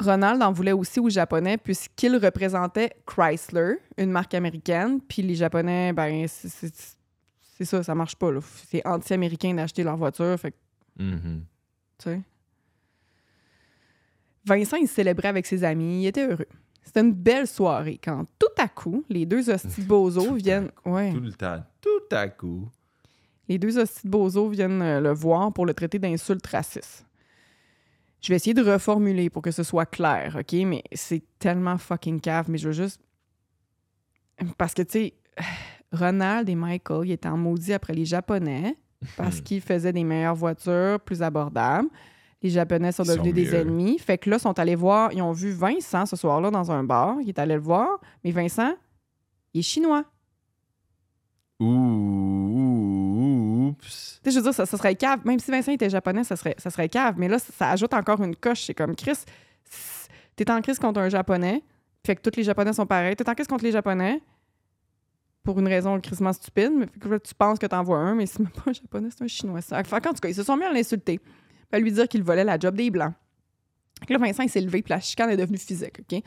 Ronald 0.01 0.43
en 0.43 0.53
voulait 0.53 0.73
aussi 0.73 1.01
aux 1.01 1.11
Japonais 1.11 1.59
puisqu'il 1.59 2.17
représentait 2.17 2.93
Chrysler, 3.07 3.75
une 3.99 4.11
marque 4.13 4.35
américaine. 4.35 5.01
Puis 5.01 5.23
les 5.23 5.35
Japonais, 5.35 5.93
ben, 5.93 6.27
c'est- 6.29 6.97
ça, 7.65 7.83
ça 7.83 7.95
marche 7.95 8.17
pas. 8.17 8.31
C'est 8.69 8.87
anti-américain 8.87 9.53
d'acheter 9.55 9.83
leur 9.83 9.97
voiture. 9.97 10.39
Fait 10.39 10.53
que, 10.53 10.57
Mhm. 11.03 11.45
tu 11.99 12.05
sais? 12.05 12.21
Vincent, 14.45 14.77
il 14.77 14.89
célébrait 14.89 15.29
avec 15.29 15.47
ses 15.47 15.65
amis. 15.65 16.03
Il 16.03 16.07
était 16.07 16.27
heureux. 16.27 16.49
C'était 16.83 17.01
une 17.01 17.13
belle 17.13 17.47
soirée 17.47 18.01
quand 18.03 18.25
tout 18.39 18.47
à 18.59 18.69
coup, 18.69 19.05
les 19.09 19.27
deux 19.27 19.51
hosties 19.51 19.83
de 19.83 19.87
à 19.87 20.35
viennent. 20.35 20.71
Ouais. 20.85 21.13
Tout 21.13 21.21
le 21.21 21.33
temps. 21.33 21.63
Tout 21.81 22.15
à 22.15 22.29
coup. 22.29 22.69
Les 23.49 23.59
deux 23.59 23.79
hosties 23.79 24.07
de 24.07 24.11
bozos 24.11 24.49
viennent 24.49 24.83
euh, 24.83 25.01
le 25.01 25.13
voir 25.13 25.53
pour 25.53 25.67
le 25.67 25.75
traiter 25.75 25.99
d'insulte 25.99 26.47
raciste. 26.47 27.07
Je 28.21 28.29
vais 28.29 28.37
essayer 28.37 28.55
de 28.55 28.63
reformuler 28.63 29.31
pour 29.31 29.43
que 29.43 29.51
ce 29.51 29.63
soit 29.63 29.87
clair, 29.87 30.37
OK? 30.39 30.53
Mais 30.67 30.83
c'est 30.93 31.23
tellement 31.39 31.79
fucking 31.79 32.21
cave, 32.21 32.51
mais 32.51 32.59
je 32.59 32.69
veux 32.69 32.75
juste... 32.75 33.01
Parce 34.59 34.75
que, 34.75 34.83
tu 34.83 34.93
sais, 34.93 35.15
Ronald 35.93 36.49
et 36.49 36.55
Michael, 36.55 37.09
ils 37.09 37.13
étaient 37.13 37.29
en 37.29 37.37
maudit 37.37 37.73
après 37.73 37.95
les 37.95 38.05
Japonais 38.05 38.77
parce 39.17 39.41
qu'ils 39.41 39.61
faisaient 39.61 39.93
des 39.93 40.05
meilleures 40.05 40.35
voitures, 40.35 41.01
plus 41.01 41.23
abordables. 41.23 41.89
Les 42.43 42.51
Japonais 42.51 42.93
sont 42.93 43.03
devenus 43.03 43.35
des 43.35 43.55
ennemis. 43.55 43.99
Fait 43.99 44.17
que 44.17 44.31
là, 44.31 44.37
ils 44.37 44.41
sont 44.41 44.59
allés 44.59 44.75
voir... 44.75 45.13
Ils 45.13 45.21
ont 45.23 45.33
vu 45.33 45.51
Vincent 45.51 46.07
ce 46.07 46.17
soir-là 46.17 46.51
dans 46.51 46.71
un 46.71 46.83
bar. 46.83 47.17
Ils 47.21 47.29
est 47.29 47.39
allés 47.39 47.55
le 47.55 47.61
voir. 47.61 48.01
Mais 48.25 48.31
Vincent, 48.31 48.73
il 49.53 49.61
est 49.61 49.63
chinois. 49.63 50.05
Ouh, 51.61 51.67
oups. 53.69 54.21
Tu 54.23 54.31
sais, 54.31 54.31
je 54.31 54.37
veux 54.37 54.43
dire, 54.45 54.55
ça, 54.55 54.65
ça 54.65 54.77
serait 54.79 54.95
cave. 54.95 55.21
Même 55.25 55.39
si 55.39 55.51
Vincent 55.51 55.73
était 55.73 55.91
japonais, 55.91 56.25
ça 56.25 56.37
serait, 56.37 56.55
ça 56.57 56.71
serait 56.71 56.89
cave. 56.89 57.17
Mais 57.19 57.29
là, 57.29 57.39
ça, 57.39 57.53
ça 57.53 57.71
ajoute 57.71 57.93
encore 57.93 58.23
une 58.23 58.35
coche. 58.35 58.65
C'est 58.65 58.75
comme 58.75 58.97
Chris, 58.97 59.19
t'es 60.37 60.51
en 60.51 60.63
crise 60.63 60.79
contre 60.79 61.01
un 61.01 61.11
japonais. 61.11 61.63
Fait 62.07 62.17
que 62.17 62.23
tous 62.23 62.37
les 62.37 62.45
japonais 62.45 62.73
sont 62.73 62.87
pareils. 62.87 63.15
T'es 63.17 63.29
en 63.29 63.35
crise 63.35 63.47
contre 63.47 63.65
les 63.65 63.73
japonais 63.73 64.23
pour 65.43 65.59
une 65.59 65.69
raison 65.69 66.01
crissement 66.01 66.33
stupide. 66.33 66.73
Mais 66.75 66.87
fait 66.87 66.99
que 66.99 67.09
là, 67.09 67.21
tu 67.21 67.35
penses 67.35 67.59
que 67.59 67.67
t'en 67.67 67.83
vois 67.83 67.99
un, 67.99 68.15
mais 68.15 68.27
c'est 68.27 68.41
même 68.41 68.53
pas 68.53 68.71
un 68.71 68.73
japonais, 68.73 69.09
c'est 69.11 69.25
un 69.25 69.29
chinois. 69.29 69.61
Ça. 69.61 69.83
Fait 69.85 70.01
qu'en 70.01 70.13
tout 70.13 70.21
cas, 70.21 70.29
ils 70.29 70.35
se 70.35 70.43
sont 70.43 70.57
mis 70.57 70.65
à 70.65 70.73
l'insulter. 70.73 71.21
À 71.73 71.79
lui 71.79 71.93
dire 71.93 72.09
qu'il 72.09 72.23
volait 72.23 72.45
la 72.45 72.59
job 72.59 72.75
des 72.77 72.91
blancs. 72.91 73.15
Que 74.07 74.13
là, 74.13 74.19
Vincent, 74.19 74.43
il 74.43 74.49
s'est 74.51 74.61
levé, 74.61 74.83
puis 74.83 74.91
la 74.91 75.01
chicane 75.01 75.31
est 75.31 75.37
devenue 75.37 75.59
physique, 75.59 76.01
OK? 76.01 76.23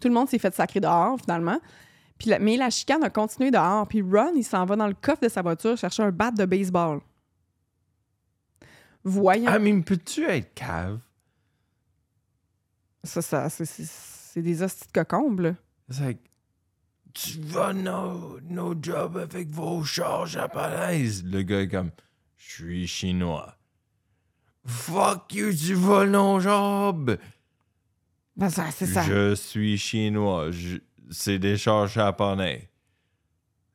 Tout 0.00 0.08
le 0.08 0.14
monde 0.14 0.28
s'est 0.28 0.38
fait 0.38 0.54
sacrer 0.54 0.80
dehors, 0.80 1.18
finalement. 1.20 1.58
Puis 2.18 2.30
la- 2.30 2.38
mais 2.38 2.56
la 2.56 2.70
chicane 2.70 3.02
a 3.04 3.10
continué 3.10 3.50
dehors. 3.50 3.86
Puis 3.88 4.00
Ron, 4.00 4.32
il 4.36 4.44
s'en 4.44 4.64
va 4.64 4.76
dans 4.76 4.86
le 4.86 4.94
coffre 4.94 5.22
de 5.22 5.28
sa 5.28 5.42
voiture 5.42 5.76
chercher 5.76 6.02
un 6.02 6.10
bat 6.12 6.30
de 6.30 6.44
baseball. 6.44 7.00
Voyons. 9.04 9.46
Ah, 9.48 9.58
mais 9.58 9.80
peux-tu 9.82 10.24
être 10.24 10.54
cave? 10.54 10.98
Ça, 13.04 13.22
ça, 13.22 13.48
c'est- 13.48 14.40
des 14.40 14.62
hosties 14.62 14.88
de 14.88 14.92
cocombes, 14.92 15.40
là. 15.40 15.54
C'est 15.88 16.18
tu 17.14 17.40
vas 17.40 17.72
nos, 17.72 18.38
nos 18.42 18.74
jobs 18.82 19.16
avec 19.16 19.48
vos 19.48 19.82
chars 19.84 20.26
japonaises. 20.26 21.24
Le 21.24 21.40
gars 21.42 21.60
est 21.62 21.68
comme, 21.68 21.90
je 22.36 22.52
suis 22.64 22.86
chinois. 22.86 23.56
Fuck 24.66 25.32
you, 25.34 25.52
tu 25.54 25.74
voles 25.74 26.10
nos 26.10 26.40
jobs. 26.40 27.16
Ben, 28.36 28.50
ça, 28.50 28.64
c'est 28.70 28.86
ça. 28.86 29.02
Je 29.02 29.34
suis 29.34 29.78
chinois. 29.78 30.50
Je- 30.50 30.78
C'est 31.10 31.38
des 31.38 31.56
chars 31.56 31.86
japonais. 31.86 32.68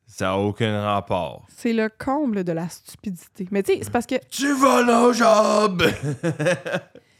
Ça 0.06 0.26
n'a 0.26 0.36
aucun 0.38 0.82
rapport. 0.82 1.46
C'est 1.48 1.72
le 1.72 1.88
comble 1.88 2.44
de 2.44 2.52
la 2.52 2.68
stupidité. 2.68 3.48
Mais 3.50 3.62
tu 3.62 3.72
sais, 3.72 3.80
c'est 3.82 3.90
parce 3.90 4.04
que 4.06 4.16
Tu 4.30 4.52
voles 4.52 4.84
nos 4.86 5.12
jobs! 5.14 5.82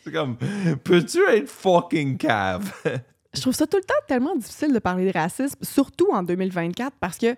C'est 0.05 0.11
comme, 0.13 0.37
peux-tu 0.83 1.21
être 1.31 1.49
fucking 1.49 2.19
cave? 2.19 2.71
je 3.33 3.41
trouve 3.41 3.55
ça 3.55 3.67
tout 3.69 3.77
le 3.77 3.85
temps 3.85 3.95
tellement 4.09 4.35
difficile 4.37 4.73
de 4.75 4.81
parler 4.81 5.07
de 5.11 5.17
racisme, 5.17 5.57
surtout 5.63 6.09
en 6.13 6.25
2024, 6.25 6.97
parce 6.99 7.17
que 7.19 7.37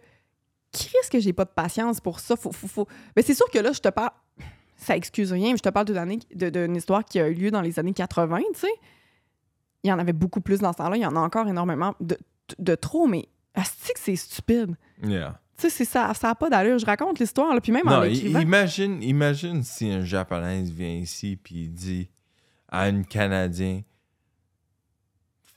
qui 0.72 0.88
risque 0.96 1.12
que 1.12 1.20
j'ai 1.20 1.34
pas 1.34 1.44
de 1.44 1.50
patience 1.50 2.00
pour 2.00 2.18
ça? 2.20 2.36
Faut, 2.36 2.50
faut, 2.52 2.66
faut... 2.66 2.88
Mais 3.14 3.22
c'est 3.22 3.34
sûr 3.34 3.48
que 3.50 3.58
là, 3.58 3.70
je 3.72 3.80
te 3.80 3.90
parle. 3.90 4.10
Ça 4.76 4.96
excuse 4.96 5.32
rien, 5.32 5.54
je 5.56 5.62
te 5.62 5.68
parle 5.68 5.86
d'une 5.86 6.18
de- 6.34 6.76
histoire 6.76 7.04
qui 7.04 7.20
a 7.20 7.28
eu 7.28 7.34
lieu 7.34 7.50
dans 7.50 7.60
les 7.62 7.78
années 7.78 7.92
80, 7.94 8.38
tu 8.54 8.60
sais. 8.60 8.68
Il 9.82 9.88
y 9.88 9.92
en 9.92 9.98
avait 9.98 10.12
beaucoup 10.12 10.40
plus 10.40 10.58
dans 10.60 10.72
ce 10.72 10.78
temps-là. 10.78 10.96
Il 10.96 11.02
y 11.02 11.06
en 11.06 11.14
a 11.16 11.20
encore 11.20 11.46
énormément 11.46 11.94
de, 12.00 12.16
de 12.58 12.74
trop, 12.74 13.06
mais 13.06 13.28
que 13.54 14.00
c'est 14.00 14.16
stupide. 14.16 14.76
Yeah. 15.02 15.38
Tu 15.56 15.62
sais, 15.62 15.70
c'est 15.70 15.84
ça, 15.84 16.12
ça 16.14 16.28
n'a 16.28 16.34
pas 16.34 16.50
d'allure. 16.50 16.78
Je 16.78 16.86
raconte 16.86 17.18
l'histoire, 17.20 17.54
puis 17.62 17.70
même 17.70 17.86
en 17.86 17.92
Non, 17.96 18.00
l'écrivant. 18.00 18.40
imagine, 18.40 19.02
imagine 19.02 19.62
si 19.62 19.90
un 19.90 20.02
japonais 20.02 20.62
vient 20.62 20.88
ici 20.94 21.36
puis 21.40 21.64
il 21.66 21.72
dit 21.72 22.10
à 22.68 22.82
un 22.84 23.02
Canadien 23.04 23.82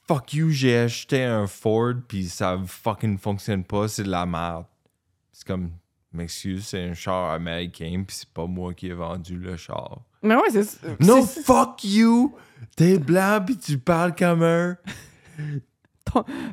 Fuck 0.08 0.34
you, 0.34 0.50
j'ai 0.52 0.78
acheté 0.78 1.24
un 1.24 1.48
Ford 1.48 1.94
puis 2.08 2.26
ça 2.30 2.58
fucking 2.66 3.18
fonctionne 3.18 3.64
pas, 3.64 3.88
c'est 3.88 4.04
de 4.04 4.10
la 4.10 4.26
merde. 4.26 4.66
C'est 5.34 5.46
comme, 5.48 5.72
m'excuse, 6.18 6.68
c'est 6.68 6.84
un 6.84 6.94
char 6.94 7.32
américain 7.32 8.04
puis 8.06 8.16
c'est 8.18 8.30
pas 8.30 8.46
moi 8.46 8.74
qui 8.74 8.88
ai 8.88 8.94
vendu 8.94 9.38
le 9.38 9.56
char. 9.58 10.02
Mais 10.22 10.36
ouais, 10.36 10.50
c'est 10.52 11.00
No, 11.00 11.24
fuck 11.24 11.84
you! 11.84 12.36
T'es 12.76 12.98
blanc 12.98 13.42
puis 13.46 13.58
tu 13.58 13.78
parles 13.78 14.16
comme 14.16 14.44
un. 14.44 14.78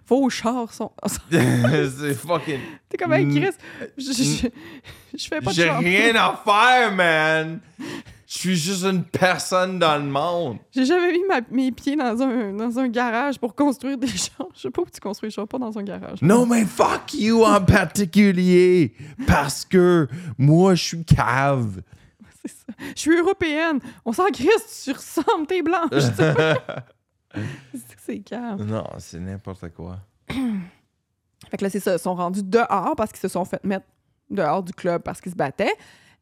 Vos 0.07 0.29
chars 0.31 0.73
sont. 0.73 0.93
c'est 1.31 2.15
fucking. 2.15 2.61
T'es 2.89 2.97
comme, 2.99 3.13
Mm. 3.13 3.35
Chris, 3.41 3.55
je, 3.97 4.13
je, 4.13 4.49
je 5.17 5.29
fais 5.29 5.41
pas 5.41 5.51
de 5.51 5.57
J'ai 5.57 5.71
rien 5.71 6.15
à 6.17 6.41
faire, 6.45 6.93
man! 6.93 7.61
Je 8.35 8.41
suis 8.41 8.57
juste 8.57 8.83
une 8.85 9.05
personne 9.05 9.79
dans 9.79 9.97
le 9.97 10.11
monde. 10.11 10.59
J'ai 10.73 10.85
jamais 10.85 11.13
mis 11.13 11.23
ma- 11.29 11.41
mes 11.53 11.71
pieds 11.71 11.95
dans 11.95 12.21
un, 12.21 12.53
dans 12.53 12.77
un 12.81 12.89
garage 12.89 13.39
pour 13.39 13.55
construire 13.55 13.97
des 13.97 14.09
chars. 14.09 14.49
Je 14.55 14.63
sais 14.63 14.71
pas 14.71 14.83
où 14.83 14.87
tu 14.93 14.99
construis 15.01 15.29
des 15.29 15.35
chars, 15.35 15.47
pas 15.47 15.59
dans 15.59 15.79
un 15.79 15.83
garage. 15.85 16.21
Non, 16.21 16.45
mais 16.45 16.65
fuck 16.65 17.15
you 17.15 17.45
en 17.45 17.61
particulier. 17.63 18.93
Parce 19.27 19.65
que 19.65 20.09
moi, 20.37 20.75
je 20.75 20.83
suis 20.83 21.05
cave. 21.05 21.81
C'est 22.43 22.51
ça. 22.53 22.73
Je 22.97 23.01
suis 23.01 23.17
européenne. 23.17 23.79
On 24.05 24.13
s'en 24.13 24.27
crisse, 24.27 24.83
tu 24.85 24.91
ressembles, 24.91 25.47
t'es 25.47 25.63
blanche. 25.63 25.91
C'est 27.73 27.97
que 27.97 28.03
c'est 28.05 28.19
calme. 28.21 28.65
non, 28.65 28.85
c'est 28.99 29.19
n'importe 29.19 29.69
quoi. 29.71 29.99
Fait 30.29 31.57
que 31.57 31.65
là, 31.65 31.71
c'est 31.71 31.81
ça. 31.81 31.95
Ils 31.95 31.99
sont 31.99 32.15
rendus 32.15 32.43
dehors 32.45 32.95
parce 32.97 33.11
qu'ils 33.11 33.21
se 33.21 33.29
sont 33.29 33.45
fait 33.45 33.63
mettre 33.65 33.87
dehors 34.31 34.63
du 34.63 34.73
club 34.73 35.03
parce 35.03 35.21
qu'ils 35.21 35.33
se 35.33 35.37
battaient. 35.37 35.75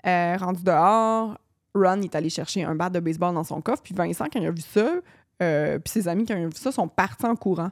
Euh, 0.07 0.37
rendus 0.38 0.64
dehors, 0.64 1.37
Ron 1.74 2.02
est 2.02 2.14
allé 2.14 2.30
chercher 2.30 2.64
un 2.64 2.74
bat 2.74 2.90
de 2.90 3.00
baseball 3.00 3.35
dans 3.35 3.44
son 3.44 3.61
coffre. 3.61 3.82
Puis 3.82 3.94
Vincent, 3.94 4.26
quand 4.32 4.40
il 4.40 4.46
a 4.46 4.50
vu 4.50 4.62
ça, 4.62 4.94
euh, 5.42 5.78
puis 5.78 5.90
ses 5.90 6.08
amis, 6.08 6.26
quand 6.26 6.37
ils 6.37 6.46
ont 6.46 6.50
vu 6.50 6.56
ça, 6.56 6.72
sont 6.72 6.88
partis 6.88 7.26
en 7.26 7.37
courant. 7.37 7.70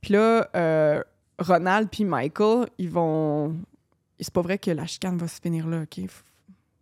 Puis 0.00 0.12
là, 0.14 0.48
euh, 0.56 1.02
Ronald 1.38 1.88
puis 1.90 2.04
Michael, 2.04 2.68
ils 2.78 2.90
vont... 2.90 3.56
C'est 4.20 4.32
pas 4.32 4.42
vrai 4.42 4.58
que 4.58 4.70
la 4.70 4.86
chicane 4.86 5.16
va 5.16 5.28
se 5.28 5.40
finir 5.40 5.66
là, 5.66 5.82
OK? 5.82 6.04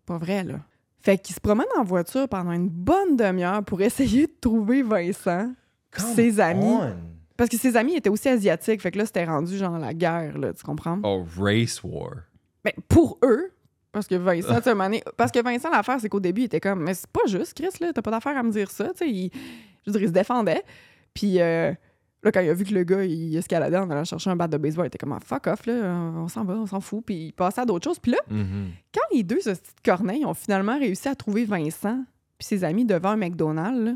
Pas 0.07 0.19
vrai, 0.19 0.45
là. 0.45 0.61
Fait 1.03 1.17
qu'ils 1.17 1.35
se 1.35 1.41
promènent 1.41 1.67
en 1.79 1.85
voiture 1.85 2.29
pendant 2.29 2.53
une 2.53 2.69
bonne 2.69 3.17
demi-heure 3.17 3.65
pour 3.65 3.81
essayer 3.81 4.27
de 4.27 4.33
trouver 4.41 4.83
Vincent. 4.83 5.51
Come 5.91 6.15
ses 6.15 6.39
amis. 6.41 6.63
on. 6.65 6.95
Parce 7.37 7.49
que 7.49 7.57
ses 7.57 7.75
amis 7.77 7.95
étaient 7.95 8.11
aussi 8.11 8.29
asiatiques. 8.29 8.83
Fait 8.83 8.91
que 8.91 8.99
là, 8.99 9.07
c'était 9.07 9.25
rendu 9.25 9.57
genre 9.57 9.79
la 9.79 9.95
guerre, 9.95 10.37
là, 10.37 10.53
tu 10.53 10.63
comprends? 10.63 10.99
Oh, 11.03 11.25
race 11.39 11.83
war. 11.83 12.17
Ben, 12.63 12.75
pour 12.87 13.19
eux, 13.25 13.51
parce 13.93 14.07
que 14.07 14.15
Vincent, 14.15 14.57
tu 14.57 14.63
sais, 14.63 14.71
un 14.71 14.75
moment 14.75 14.85
donné- 14.85 15.03
parce 15.17 15.33
que 15.33 15.43
Vincent, 15.43 15.71
l'affaire, 15.71 15.99
c'est 16.01 16.09
qu'au 16.09 16.21
début, 16.21 16.43
il 16.43 16.45
était 16.45 16.61
comme, 16.61 16.83
mais 16.83 16.95
c'est 16.95 17.09
pas 17.11 17.27
juste, 17.27 17.55
Chris, 17.55 17.69
là, 17.81 17.93
t'as 17.93 18.03
pas 18.03 18.11
d'affaire 18.11 18.37
à 18.37 18.43
me 18.43 18.51
dire 18.53 18.71
ça, 18.71 18.89
tu 18.93 18.99
sais, 18.99 19.11
il, 19.11 19.31
je 19.87 19.91
veux 19.91 19.93
dire, 19.93 20.03
il 20.03 20.09
se 20.09 20.13
défendait. 20.13 20.63
Puis 21.15 21.41
euh, 21.41 21.73
là, 22.23 22.31
quand 22.33 22.41
il 22.41 22.49
a 22.51 22.55
vu 22.55 22.65
que 22.65 22.73
le 22.75 22.85
gars, 22.85 23.05
il 23.05 23.37
escaladait 23.37 23.77
en 23.79 23.91
allant 23.91 24.05
chercher 24.05 24.31
un 24.31 24.37
bat 24.37 24.47
de 24.47 24.57
baseball, 24.59 24.85
il 24.85 24.89
était 24.89 24.99
comme, 24.99 25.13
Ah, 25.13 25.19
fuck 25.25 25.47
off, 25.49 25.67
là, 25.67 25.73
on 26.17 26.29
s'en 26.29 26.45
va, 26.45 26.55
on 26.55 26.67
s'en 26.67 26.81
fout. 26.81 27.05
Puis 27.05 27.15
il 27.27 27.33
passait 27.33 27.61
à 27.63 27.65
d'autres 27.65 27.85
choses. 27.89 27.99
Puis 27.99 28.13
là, 28.13 28.19
Mhm. 28.31 28.69
quand 28.95 29.01
les 29.13 29.23
deux 29.25 29.49
hosties 29.49 29.75
de 29.75 29.91
corneilles 29.91 30.25
ont 30.25 30.35
finalement 30.35 30.79
réussi 30.79 31.09
à 31.09 31.15
trouver 31.15 31.45
Vincent 31.45 32.05
puis 32.39 32.47
ses 32.47 32.63
amis 32.65 32.85
devant 32.85 33.11
un 33.11 33.17
McDonald's, 33.17 33.81
là, 33.85 33.93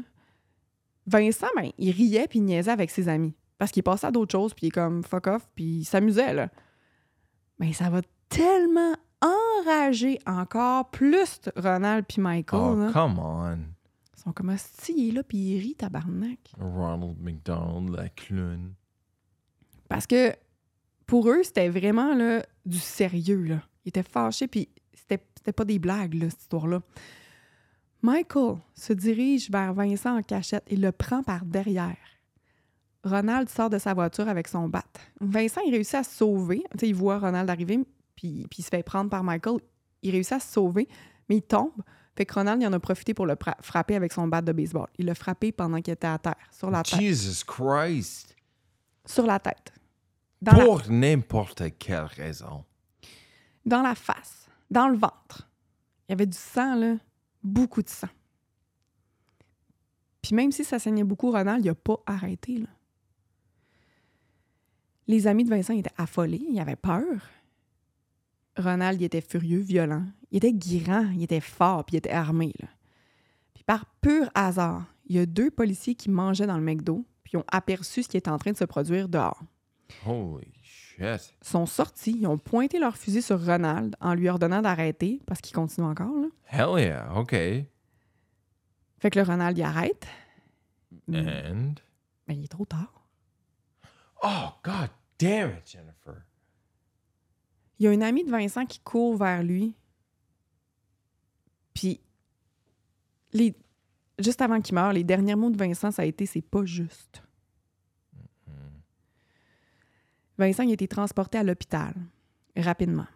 Vincent, 1.07 1.47
ben, 1.55 1.71
il 1.79 1.91
riait 1.93 2.27
puis 2.29 2.39
il 2.39 2.45
niaisait 2.47 2.71
avec 2.71 2.91
ses 2.91 3.09
amis. 3.09 3.35
Parce 3.59 3.71
qu'il 3.71 3.83
passait 3.83 4.07
à 4.07 4.11
d'autres 4.11 4.33
choses, 4.33 4.55
puis 4.55 4.67
il 4.67 4.69
est 4.69 4.73
comme 4.73 5.05
fuck 5.05 5.27
off, 5.29 5.49
puis 5.55 5.65
il 5.65 5.85
s'amusait, 5.85 6.33
là. 6.35 6.49
Mais 7.59 7.73
ça 7.73 7.89
va 7.91 8.01
tellement 8.29 8.95
enrager 9.25 10.19
encore 10.27 10.91
plus 10.91 11.41
Ronald 11.57 12.05
puis 12.07 12.21
Michael. 12.21 12.61
Oh, 12.61 12.77
là. 12.77 12.91
come 12.93 13.19
on. 13.19 13.59
Ils 14.17 14.21
sont 14.23 14.33
comme 14.33 14.55
si 14.57 15.09
est 15.09 15.13
là, 15.13 15.23
puis 15.23 15.39
il 15.39 15.61
rit, 15.61 15.75
tabarnak. 15.75 16.53
Ronald 16.59 17.17
McDonald, 17.21 17.91
la 17.95 18.09
clown. 18.09 18.75
Parce 19.89 20.07
que 20.07 20.33
pour 21.07 21.29
eux, 21.29 21.43
c'était 21.43 21.69
vraiment 21.69 22.15
là, 22.15 22.45
du 22.65 22.79
sérieux. 22.79 23.43
Là. 23.43 23.63
Ils 23.85 23.91
étaient 23.91 24.03
fâchés, 24.03 24.49
puis 24.49 24.69
c'était, 24.95 25.25
c'était 25.37 25.53
pas 25.53 25.65
des 25.65 25.79
blagues, 25.79 26.15
là, 26.15 26.31
cette 26.31 26.43
histoire-là. 26.43 26.81
Michael 28.03 28.57
se 28.75 28.93
dirige 28.93 29.51
vers 29.51 29.73
Vincent 29.73 30.19
en 30.19 30.23
cachette 30.23 30.65
et 30.67 30.77
le 30.77 30.93
prend 30.93 31.23
par 31.23 31.45
derrière. 31.45 31.97
Ronald 33.03 33.49
sort 33.49 33.71
de 33.71 33.79
sa 33.79 33.95
voiture 33.95 34.29
avec 34.29 34.49
son 34.49 34.69
bat. 34.69 34.85
Vincent, 35.21 35.61
il 35.67 35.73
réussit 35.73 35.95
à 35.95 36.05
se 36.05 36.17
sauver. 36.17 36.63
Il 36.83 36.95
voit 36.95 37.19
Ronald 37.19 37.49
arriver, 37.51 37.81
puis, 38.17 38.47
puis 38.51 38.61
il 38.61 38.63
se 38.63 38.69
fait 38.69 38.83
prendre 38.83 39.11
par 39.11 39.23
Michael. 39.25 39.61
Il 40.03 40.11
réussit 40.11 40.33
à 40.35 40.41
se 40.41 40.53
sauver, 40.53 40.89
mais 41.29 41.37
il 41.37 41.43
tombe. 41.43 41.83
Fait 42.17 42.27
que 42.27 42.35
Ronald, 42.35 42.63
il 42.63 42.67
en 42.67 42.73
a 42.73 42.79
profité 42.79 43.13
pour 43.15 43.27
le 43.27 43.37
frapper 43.61 43.97
avec 43.97 44.13
son 44.13 44.29
bat 44.29 44.41
de 44.41 44.53
baseball. 44.53 44.87
Il 44.99 45.07
l'a 45.07 45.15
frappé 45.15 45.51
pendant 45.51 45.81
qu'il 45.81 45.93
était 45.93 46.07
à 46.07 46.19
terre, 46.19 46.37
sur 46.53 46.71
la 46.71 46.83
tête. 46.83 47.01
Jesus 47.01 47.45
Christ. 47.45 48.37
Sur 49.05 49.27
la 49.27 49.39
tête. 49.41 49.73
Dans 50.41 50.53
la, 50.53 50.65
Pour 50.65 50.83
n'importe 50.91 51.63
quelle 51.79 52.05
raison. 52.05 52.65
dans 53.65 53.83
la 53.83 53.95
face. 53.95 54.49
Dans 54.71 54.89
le 54.89 54.97
ventre. 54.97 55.49
Il 56.09 56.13
y 56.13 56.15
avait 56.15 56.27
du 56.27 56.37
sang, 56.37 56.75
là. 56.77 56.97
Beaucoup 57.43 57.83
de 57.83 57.89
sang. 57.89 58.09
Puis 60.23 60.35
même 60.35 60.53
si 60.53 60.65
ça 60.65 60.79
saignait 60.79 61.05
beaucoup, 61.05 61.31
Ronald, 61.31 61.65
il 61.65 61.69
a 61.71 61.75
pas 61.75 61.99
arrêté, 62.07 62.59
là. 62.59 62.69
Les 65.07 65.27
amis 65.27 65.45
de 65.45 65.51
Vincent 65.51 65.75
étaient 65.75 65.91
affolés, 65.99 66.43
ils 66.49 66.61
avaient 66.61 66.77
peur. 66.77 67.05
Ronald, 68.57 69.01
il 69.01 69.05
était 69.05 69.21
furieux, 69.21 69.61
violent. 69.61 70.05
Il 70.31 70.39
était 70.39 70.53
guirant, 70.53 71.11
il 71.15 71.23
était 71.23 71.41
fort, 71.41 71.85
puis 71.85 71.95
il 71.95 71.99
était 71.99 72.11
armé. 72.11 72.53
Là. 72.61 72.69
Puis 73.55 73.65
par 73.65 73.87
pur 74.01 74.31
hasard, 74.35 74.85
il 75.07 75.17
y 75.17 75.19
a 75.19 75.27
deux 75.27 75.51
policiers 75.51 75.95
qui 75.95 76.11
mangeaient 76.11 76.47
dans 76.47 76.57
le 76.57 76.63
McDo, 76.65 77.05
puis 77.23 77.33
ils 77.35 77.37
ont 77.39 77.45
aperçu 77.51 78.03
ce 78.03 78.09
qui 78.09 78.17
était 78.17 78.31
en 78.31 78.39
train 78.39 78.53
de 78.53 78.57
se 78.57 78.65
produire 78.65 79.09
dehors. 79.09 79.43
Holy 80.07 80.53
shit. 80.63 81.35
Ils 81.43 81.47
sont 81.49 81.67
sortis, 81.67 82.17
ils 82.21 82.27
ont 82.27 82.39
pointé 82.39 82.79
leur 82.79 82.97
fusil 82.97 83.23
sur 83.23 83.45
Ronald 83.45 83.97
en 84.01 84.15
lui 84.15 84.29
ordonnant 84.29 84.63
d'arrêter, 84.63 85.21
parce 85.27 85.41
qu'il 85.41 85.55
continue 85.55 85.87
encore. 85.87 86.15
Là. 86.17 86.29
Hell 86.51 86.81
yeah. 86.81 87.17
Okay. 87.19 87.69
Fait 88.99 89.11
que 89.11 89.19
le 89.19 89.25
Ronald, 89.25 89.59
il 89.59 89.63
arrête. 89.63 90.07
And? 91.13 91.75
Mais 92.27 92.37
il 92.37 92.45
est 92.45 92.49
trop 92.49 92.65
tard. 92.65 93.07
Oh, 94.23 94.49
god 94.63 94.89
damn 95.19 95.51
it, 95.51 95.71
Jennifer. 95.71 96.25
Il 97.79 97.85
y 97.85 97.87
a 97.89 97.91
un 97.91 98.01
ami 98.03 98.25
de 98.25 98.31
Vincent 98.31 98.67
qui 98.67 98.79
court 98.81 99.17
vers 99.17 99.43
lui. 99.43 99.75
Puis, 101.75 102.01
les... 103.33 103.55
juste 104.19 104.41
avant 104.43 104.61
qu'il 104.61 104.75
meure, 104.77 104.93
les 104.93 105.03
derniers 105.05 105.35
mots 105.35 105.51
de 105.51 105.57
Vincent, 105.57 105.91
ça 105.91 106.03
a 106.03 106.05
été 106.05 106.25
c'est 106.27 106.41
pas 106.43 106.65
juste. 106.65 107.23
Vincent 110.39 110.65
il 110.65 110.71
a 110.71 110.75
été 110.75 110.89
transporté 110.89 111.39
à 111.39 111.43
l'hôpital 111.45 111.95
rapidement. 112.57 113.07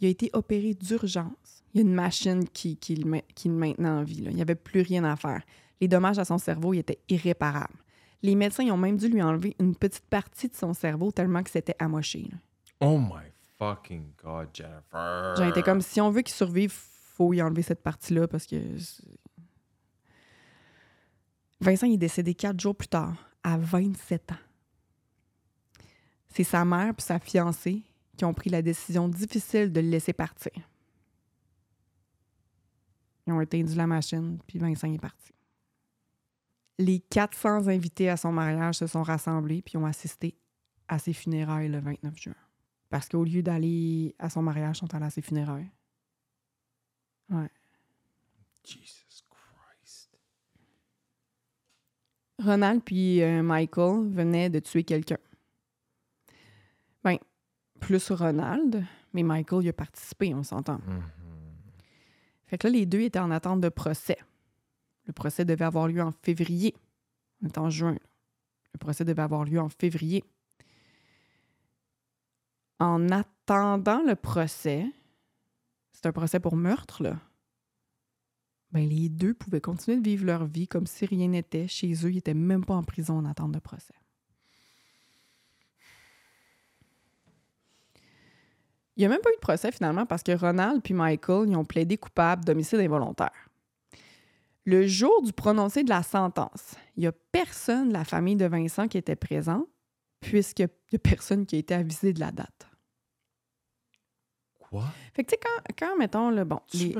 Il 0.00 0.06
a 0.06 0.10
été 0.10 0.30
opéré 0.32 0.74
d'urgence. 0.74 1.62
Il 1.72 1.78
y 1.80 1.84
a 1.84 1.86
une 1.86 1.94
machine 1.94 2.48
qui, 2.48 2.76
qui, 2.76 2.94
le, 2.96 3.08
ma- 3.08 3.20
qui 3.34 3.48
le 3.48 3.54
maintenait 3.54 3.88
en 3.88 4.02
vie. 4.04 4.20
là. 4.22 4.30
Il 4.30 4.36
n'y 4.36 4.42
avait 4.42 4.54
plus 4.54 4.82
rien 4.82 5.04
à 5.04 5.16
faire. 5.16 5.42
Les 5.80 5.88
dommages 5.88 6.18
à 6.18 6.24
son 6.24 6.38
cerveau 6.38 6.74
ils 6.74 6.78
étaient 6.80 7.00
irréparables. 7.08 7.74
Les 8.22 8.34
médecins 8.34 8.62
ils 8.64 8.70
ont 8.72 8.76
même 8.76 8.96
dû 8.96 9.08
lui 9.08 9.22
enlever 9.22 9.54
une 9.58 9.74
petite 9.74 10.06
partie 10.06 10.48
de 10.48 10.54
son 10.54 10.74
cerveau 10.74 11.10
tellement 11.12 11.42
que 11.42 11.50
c'était 11.50 11.76
amoché. 11.78 12.28
là. 12.30 12.38
Oh 12.80 12.98
my 12.98 13.30
fucking 13.64 14.12
god, 14.22 14.48
Jennifer. 14.52 15.62
Comme 15.64 15.80
si 15.80 16.00
on 16.00 16.10
veut 16.10 16.22
qu'il 16.22 16.34
survive, 16.34 16.72
faut 16.72 17.32
y 17.32 17.42
enlever 17.42 17.62
cette 17.62 17.82
partie-là 17.82 18.28
parce 18.28 18.46
que. 18.46 18.56
Vincent 21.60 21.86
est 21.86 21.96
décédé 21.96 22.34
quatre 22.34 22.60
jours 22.60 22.76
plus 22.76 22.88
tard, 22.88 23.14
à 23.42 23.56
27 23.56 24.32
ans. 24.32 24.36
C'est 26.28 26.44
sa 26.44 26.64
mère 26.64 26.94
et 26.98 27.00
sa 27.00 27.18
fiancée 27.18 27.82
qui 28.16 28.24
ont 28.24 28.34
pris 28.34 28.50
la 28.50 28.60
décision 28.60 29.08
difficile 29.08 29.72
de 29.72 29.80
le 29.80 29.88
laisser 29.88 30.12
partir. 30.12 30.52
Ils 33.26 33.32
ont 33.32 33.40
éteint 33.40 33.64
la 33.76 33.86
machine, 33.86 34.38
puis 34.46 34.58
Vincent 34.58 34.92
est 34.92 34.98
parti. 34.98 35.32
Les 36.78 37.00
400 37.00 37.68
invités 37.68 38.10
à 38.10 38.16
son 38.16 38.32
mariage 38.32 38.76
se 38.76 38.86
sont 38.86 39.02
rassemblés 39.02 39.62
puis 39.62 39.76
ont 39.76 39.86
assisté 39.86 40.36
à 40.88 40.98
ses 40.98 41.12
funérailles 41.12 41.68
le 41.68 41.78
29 41.78 42.16
juin. 42.16 42.34
Parce 42.94 43.08
qu'au 43.08 43.24
lieu 43.24 43.42
d'aller 43.42 44.14
à 44.20 44.30
son 44.30 44.40
mariage, 44.40 44.76
ils 44.76 44.78
sont 44.78 44.94
allés 44.94 45.06
à 45.06 45.10
ses 45.10 45.20
funérailles. 45.20 45.68
Ouais. 47.28 47.50
Jesus 48.62 49.24
Christ. 49.28 50.16
Ronald 52.38 52.84
puis 52.84 53.20
euh, 53.20 53.42
Michael 53.42 54.12
venaient 54.12 54.48
de 54.48 54.60
tuer 54.60 54.84
quelqu'un. 54.84 55.18
Ben, 57.02 57.18
plus 57.80 58.12
Ronald, 58.12 58.84
mais 59.12 59.24
Michael 59.24 59.64
y 59.64 59.70
a 59.70 59.72
participé, 59.72 60.32
on 60.32 60.44
s'entend. 60.44 60.78
Mhm. 60.86 61.02
Fait 62.46 62.58
que 62.58 62.68
là, 62.68 62.74
les 62.74 62.86
deux 62.86 63.00
étaient 63.00 63.18
en 63.18 63.32
attente 63.32 63.60
de 63.60 63.70
procès. 63.70 64.18
Le 65.08 65.12
procès 65.12 65.44
devait 65.44 65.64
avoir 65.64 65.88
lieu 65.88 66.00
en 66.00 66.12
février. 66.12 66.76
On 67.42 67.46
est 67.48 67.58
en 67.58 67.70
juin. 67.70 67.94
là. 67.94 67.98
Le 68.72 68.78
procès 68.78 69.04
devait 69.04 69.22
avoir 69.22 69.44
lieu 69.44 69.58
en 69.58 69.68
février. 69.68 70.22
En 72.84 73.08
attendant 73.08 74.02
le 74.02 74.14
procès, 74.14 74.84
c'est 75.92 76.04
un 76.04 76.12
procès 76.12 76.38
pour 76.38 76.54
meurtre. 76.54 77.02
Ben, 78.72 78.86
les 78.86 79.08
deux 79.08 79.32
pouvaient 79.32 79.62
continuer 79.62 79.96
de 79.96 80.04
vivre 80.04 80.26
leur 80.26 80.44
vie 80.44 80.68
comme 80.68 80.86
si 80.86 81.06
rien 81.06 81.28
n'était. 81.28 81.66
Chez 81.66 81.92
eux, 82.04 82.10
ils 82.10 82.16
n'étaient 82.16 82.34
même 82.34 82.62
pas 82.62 82.74
en 82.74 82.82
prison 82.82 83.16
en 83.16 83.24
attente 83.24 83.52
de 83.52 83.58
procès. 83.58 83.94
Il 88.96 89.00
n'y 89.00 89.06
a 89.06 89.08
même 89.08 89.22
pas 89.22 89.30
eu 89.30 89.36
de 89.36 89.40
procès 89.40 89.72
finalement 89.72 90.04
parce 90.04 90.22
que 90.22 90.32
Ronald 90.32 90.82
puis 90.82 90.94
Michael 90.94 91.48
ils 91.48 91.56
ont 91.56 91.64
plaidé 91.64 91.96
coupable 91.96 92.44
d'homicide 92.44 92.80
involontaire. 92.80 93.48
Le 94.66 94.86
jour 94.86 95.22
du 95.22 95.32
prononcé 95.32 95.84
de 95.84 95.88
la 95.88 96.02
sentence, 96.02 96.74
il 96.96 97.00
n'y 97.00 97.06
a 97.06 97.12
personne 97.32 97.88
de 97.88 97.94
la 97.94 98.04
famille 98.04 98.36
de 98.36 98.44
Vincent 98.44 98.88
qui 98.88 98.98
était 98.98 99.16
présent 99.16 99.66
puisqu'il 100.20 100.68
n'y 100.92 100.96
a 100.96 100.98
personne 100.98 101.46
qui 101.46 101.56
a 101.56 101.58
été 101.58 101.74
avisé 101.74 102.12
de 102.12 102.20
la 102.20 102.30
date. 102.30 102.73
Fait 105.14 105.24
que 105.24 105.30
tu 105.30 105.34
sais, 105.36 105.40
quand, 105.42 105.86
quand, 105.88 105.96
mettons, 105.98 106.30
le 106.30 106.44
bon, 106.44 106.60
les, 106.74 106.92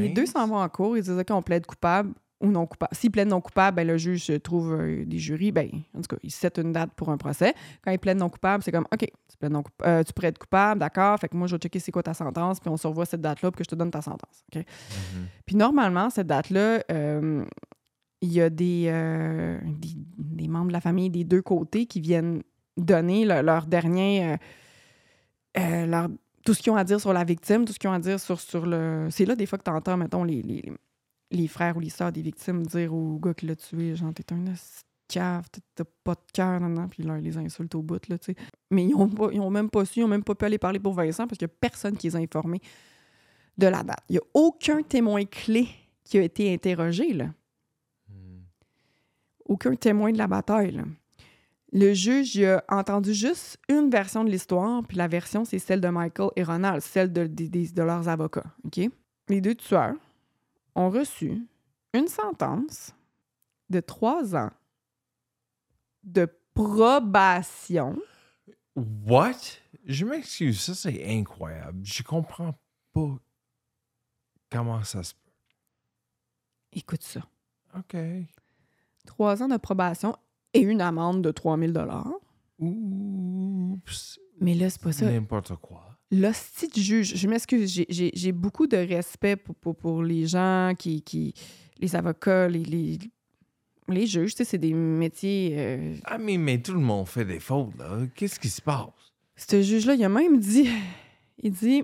les 0.00 0.08
deux 0.10 0.26
s'en 0.26 0.46
vont 0.46 0.56
en 0.58 0.68
cours, 0.68 0.96
ils 0.96 1.02
disent 1.02 1.18
OK, 1.18 1.26
on 1.30 1.42
plaide 1.42 1.66
coupable 1.66 2.12
ou 2.40 2.48
non 2.52 2.66
coupable. 2.66 2.94
S'ils 2.94 3.10
plaident 3.10 3.28
non 3.30 3.40
coupable, 3.40 3.74
ben, 3.76 3.86
le 3.86 3.98
juge 3.98 4.32
trouve 4.44 4.72
euh, 4.74 5.04
des 5.04 5.18
jurys, 5.18 5.50
ben, 5.50 5.68
en 5.92 5.98
tout 6.00 6.06
cas, 6.14 6.16
il 6.22 6.30
set 6.30 6.56
une 6.58 6.72
date 6.72 6.92
pour 6.94 7.08
un 7.08 7.16
procès. 7.16 7.52
Quand 7.82 7.90
ils 7.90 7.98
plaident 7.98 8.18
non 8.18 8.28
coupable, 8.28 8.62
c'est 8.62 8.70
comme 8.70 8.86
OK, 8.92 9.00
tu 9.00 9.36
plaides 9.38 9.50
non 9.52 9.64
euh, 9.84 10.04
tu 10.04 10.12
plaides 10.12 10.38
coupable, 10.38 10.78
d'accord, 10.78 11.18
fait 11.18 11.28
que 11.28 11.36
moi, 11.36 11.48
je 11.48 11.56
vais 11.56 11.58
checker 11.60 11.80
c'est 11.80 11.90
quoi 11.90 12.02
ta 12.04 12.14
sentence, 12.14 12.60
puis 12.60 12.70
on 12.70 12.76
se 12.76 12.86
revoit 12.86 13.06
cette 13.06 13.20
date-là 13.20 13.50
pour 13.50 13.56
que 13.58 13.64
je 13.64 13.68
te 13.68 13.74
donne 13.74 13.90
ta 13.90 14.02
sentence. 14.02 14.44
Mhm. 14.54 14.62
Puis 15.46 15.56
normalement, 15.56 16.10
cette 16.10 16.28
date-là, 16.28 16.80
euh, 16.92 17.44
il 18.20 18.32
y 18.32 18.40
a 18.40 18.50
des, 18.50 18.84
euh, 18.88 19.58
des, 19.64 19.94
des 20.18 20.46
membres 20.48 20.68
de 20.68 20.72
la 20.74 20.80
famille 20.80 21.10
des 21.10 21.24
deux 21.24 21.42
côtés 21.42 21.86
qui 21.86 22.00
viennent 22.00 22.42
donner 22.76 23.24
le- 23.24 23.42
leur 23.42 23.66
dernier. 23.66 24.24
euh, 24.32 24.36
euh, 25.58 25.86
leur- 25.86 26.08
tout 26.44 26.54
ce 26.54 26.62
qu'ils 26.62 26.72
ont 26.72 26.76
à 26.76 26.84
dire 26.84 27.00
sur 27.00 27.12
la 27.12 27.24
victime, 27.24 27.64
tout 27.64 27.72
ce 27.72 27.78
qu'ils 27.78 27.90
ont 27.90 27.92
à 27.92 27.98
dire 27.98 28.18
sur, 28.20 28.40
sur 28.40 28.66
le. 28.66 29.08
C'est 29.10 29.24
là, 29.24 29.36
des 29.36 29.46
fois, 29.46 29.58
que 29.58 29.64
tu 29.64 29.70
entends, 29.70 29.96
mettons, 29.96 30.24
les, 30.24 30.42
les, 30.42 30.62
les 31.30 31.48
frères 31.48 31.76
ou 31.76 31.80
les 31.80 31.90
sœurs 31.90 32.12
des 32.12 32.22
victimes 32.22 32.66
dire 32.66 32.94
au 32.94 33.18
gars 33.18 33.34
qui 33.34 33.46
l'a 33.46 33.56
tué, 33.56 33.94
genre, 33.96 34.12
t'es 34.14 34.32
un 34.32 34.44
cave, 35.08 35.46
t'as- 35.74 35.84
pas 36.04 36.14
de 36.14 36.20
cœur, 36.32 36.60
non, 36.60 36.68
non, 36.68 36.88
puis 36.88 37.02
ils 37.02 37.06
leur 37.06 37.16
les 37.18 37.36
insultent 37.38 37.74
au 37.74 37.82
bout, 37.82 38.06
là, 38.08 38.18
tu 38.18 38.32
sais. 38.32 38.36
Mais 38.70 38.84
ils 38.84 38.94
ont, 38.94 39.08
pas, 39.08 39.28
ils 39.32 39.40
ont 39.40 39.50
même 39.50 39.70
pas 39.70 39.84
su, 39.84 40.00
ils 40.00 40.04
ont 40.04 40.08
même 40.08 40.22
pas 40.24 40.34
pu 40.34 40.44
aller 40.44 40.58
parler 40.58 40.78
pour 40.78 40.92
Vincent 40.94 41.26
parce 41.26 41.38
qu'il 41.38 41.48
y 41.48 41.50
a 41.50 41.54
personne 41.60 41.96
qui 41.96 42.08
les 42.08 42.16
a 42.16 42.18
informés 42.18 42.60
de 43.56 43.66
la 43.66 43.82
date. 43.82 44.00
Il 44.08 44.16
y 44.16 44.18
a 44.18 44.22
aucun 44.34 44.82
témoin 44.82 45.24
clé 45.24 45.68
qui 46.04 46.18
a 46.18 46.22
été 46.22 46.52
interrogé, 46.52 47.12
là. 47.14 47.26
Mhm. 48.08 48.42
Aucun 49.46 49.74
témoin 49.74 50.12
de 50.12 50.18
la 50.18 50.26
bataille, 50.26 50.72
là. 50.72 50.84
Le 51.72 51.92
juge 51.92 52.34
il 52.36 52.46
a 52.46 52.64
entendu 52.68 53.12
juste 53.12 53.58
une 53.68 53.90
version 53.90 54.24
de 54.24 54.30
l'histoire, 54.30 54.82
puis 54.86 54.96
la 54.96 55.06
version, 55.08 55.44
c'est 55.44 55.58
celle 55.58 55.80
de 55.82 55.88
Michael 55.88 56.30
et 56.36 56.42
Ronald, 56.42 56.80
celle 56.80 57.12
de, 57.12 57.26
des- 57.26 57.68
de 57.68 57.82
leurs 57.82 58.08
avocats. 58.08 58.54
Les 59.28 59.40
deux 59.42 59.54
tueurs 59.54 59.94
ont 60.74 60.88
reçu 60.88 61.46
une 61.92 62.08
sentence 62.08 62.94
de 63.68 63.80
trois 63.80 64.34
ans 64.34 64.50
de 66.04 66.26
probation. 66.54 67.98
What? 68.74 69.36
Je 69.84 70.04
m'excuse, 70.06 70.60
ça 70.60 70.74
c'est 70.74 71.04
incroyable. 71.06 71.80
Je 71.84 72.02
comprends 72.02 72.54
pas 72.94 73.16
comment 74.50 74.82
ça 74.84 75.02
se 75.02 75.12
peut. 75.14 75.30
Écoute 76.72 77.02
ça. 77.02 77.20
OK. 77.76 77.96
Trois 79.06 79.42
ans 79.42 79.48
de 79.48 79.56
probation 79.56 80.16
et 80.58 80.62
une 80.62 80.80
amende 80.80 81.22
de 81.22 81.30
3000 81.30 81.72
Oups. 82.60 84.18
Mais 84.40 84.54
là, 84.54 84.70
c'est 84.70 84.80
pas 84.80 84.92
ça. 84.92 85.10
N'importe 85.10 85.54
quoi. 85.56 85.84
L'hostie 86.10 86.68
de 86.68 86.80
juge, 86.80 87.14
je 87.16 87.28
m'excuse, 87.28 87.82
j'ai- 87.88 88.32
beaucoup 88.32 88.66
de 88.66 88.76
respect 88.76 89.36
pour, 89.36 89.54
pour, 89.56 89.76
pour 89.76 90.02
les 90.02 90.26
gens 90.26 90.72
qui, 90.78 91.02
qui. 91.02 91.34
les 91.80 91.94
avocats, 91.96 92.48
les, 92.48 92.64
les, 92.64 92.98
les 93.88 94.06
juges, 94.06 94.32
tu 94.32 94.38
sais, 94.38 94.44
c'est 94.44 94.58
des 94.58 94.72
métiers. 94.72 95.54
euh, 95.58 95.94
Ah, 96.04 96.16
mais, 96.18 96.38
mais 96.38 96.60
tout 96.62 96.72
le 96.72 96.80
monde 96.80 97.06
fait 97.08 97.24
des 97.26 97.40
fautes, 97.40 97.76
là. 97.78 97.98
Qu'est-ce 98.14 98.40
qui 98.40 98.48
se 98.48 98.62
passe? 98.62 98.88
Ce 99.36 99.60
juge-là, 99.62 99.94
il 99.94 100.04
a 100.04 100.08
même 100.08 100.38
dit 100.38 100.68
il 101.40 101.52
dit 101.52 101.82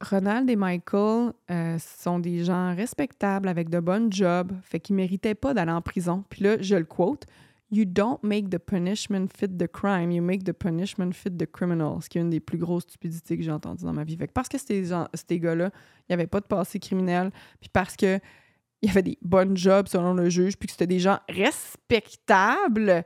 Ronald 0.00 0.48
et 0.48 0.56
Michael 0.56 1.32
euh, 1.50 1.78
sont 1.78 2.18
des 2.18 2.42
gens 2.44 2.74
respectables 2.74 3.46
avec 3.48 3.68
de 3.68 3.78
bonnes 3.78 4.10
jobs, 4.12 4.52
fait 4.62 4.80
qu'ils 4.80 4.96
méritaient 4.96 5.34
pas 5.34 5.52
d'aller 5.54 5.70
en 5.72 5.82
prison. 5.82 6.24
Puis 6.30 6.42
là, 6.44 6.56
je 6.60 6.76
le 6.76 6.84
quote 6.84 7.26
You 7.72 7.84
don't 7.84 8.18
make 8.24 8.50
the 8.50 8.58
punishment 8.58 9.28
fit 9.36 9.56
the 9.58 9.68
crime, 9.68 10.10
you 10.10 10.20
make 10.22 10.42
the 10.44 10.52
punishment 10.52 11.12
fit 11.12 11.30
the 11.36 11.46
criminal. 11.46 12.02
Ce 12.02 12.08
qui 12.08 12.18
est 12.18 12.20
une 12.20 12.30
des 12.30 12.40
plus 12.40 12.58
grosses 12.58 12.82
stupidités 12.82 13.36
que 13.36 13.44
j'ai 13.44 13.52
entendues 13.52 13.84
dans 13.84 13.92
ma 13.92 14.02
vie. 14.02 14.16
Fait 14.16 14.26
que 14.26 14.32
parce 14.32 14.48
que 14.48 14.58
ces, 14.58 14.84
gens- 14.86 15.08
ces 15.14 15.38
gars-là, 15.38 15.70
il 16.00 16.04
n'y 16.10 16.14
avait 16.14 16.26
pas 16.26 16.40
de 16.40 16.46
passé 16.46 16.80
criminel, 16.80 17.30
puis 17.60 17.70
parce 17.72 17.94
que 17.96 18.18
il 18.82 18.88
y 18.88 18.90
avait 18.90 19.02
des 19.02 19.18
bonnes 19.22 19.56
jobs 19.56 19.86
selon 19.88 20.14
le 20.14 20.30
juge, 20.30 20.56
puis 20.56 20.66
que 20.66 20.72
c'était 20.72 20.86
des 20.88 20.98
gens 20.98 21.20
respectables, 21.28 23.04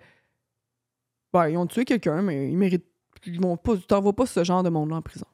ben, 1.33 1.48
ils 1.48 1.57
ont 1.59 1.66
tué 1.66 1.85
quelqu'un, 1.85 2.22
mais 2.22 2.48
ils 2.48 2.57
méritent. 2.57 2.87
Ils 3.27 3.40
vont 3.40 3.57
pas. 3.57 3.77
Tu 3.77 3.83
t'envoies 3.83 4.12
pas 4.14 4.24
ce 4.27 4.44
genre 4.44 4.62
de 4.62 4.68
monde-là 4.70 4.96
en 4.96 5.03
prison. 5.03 5.27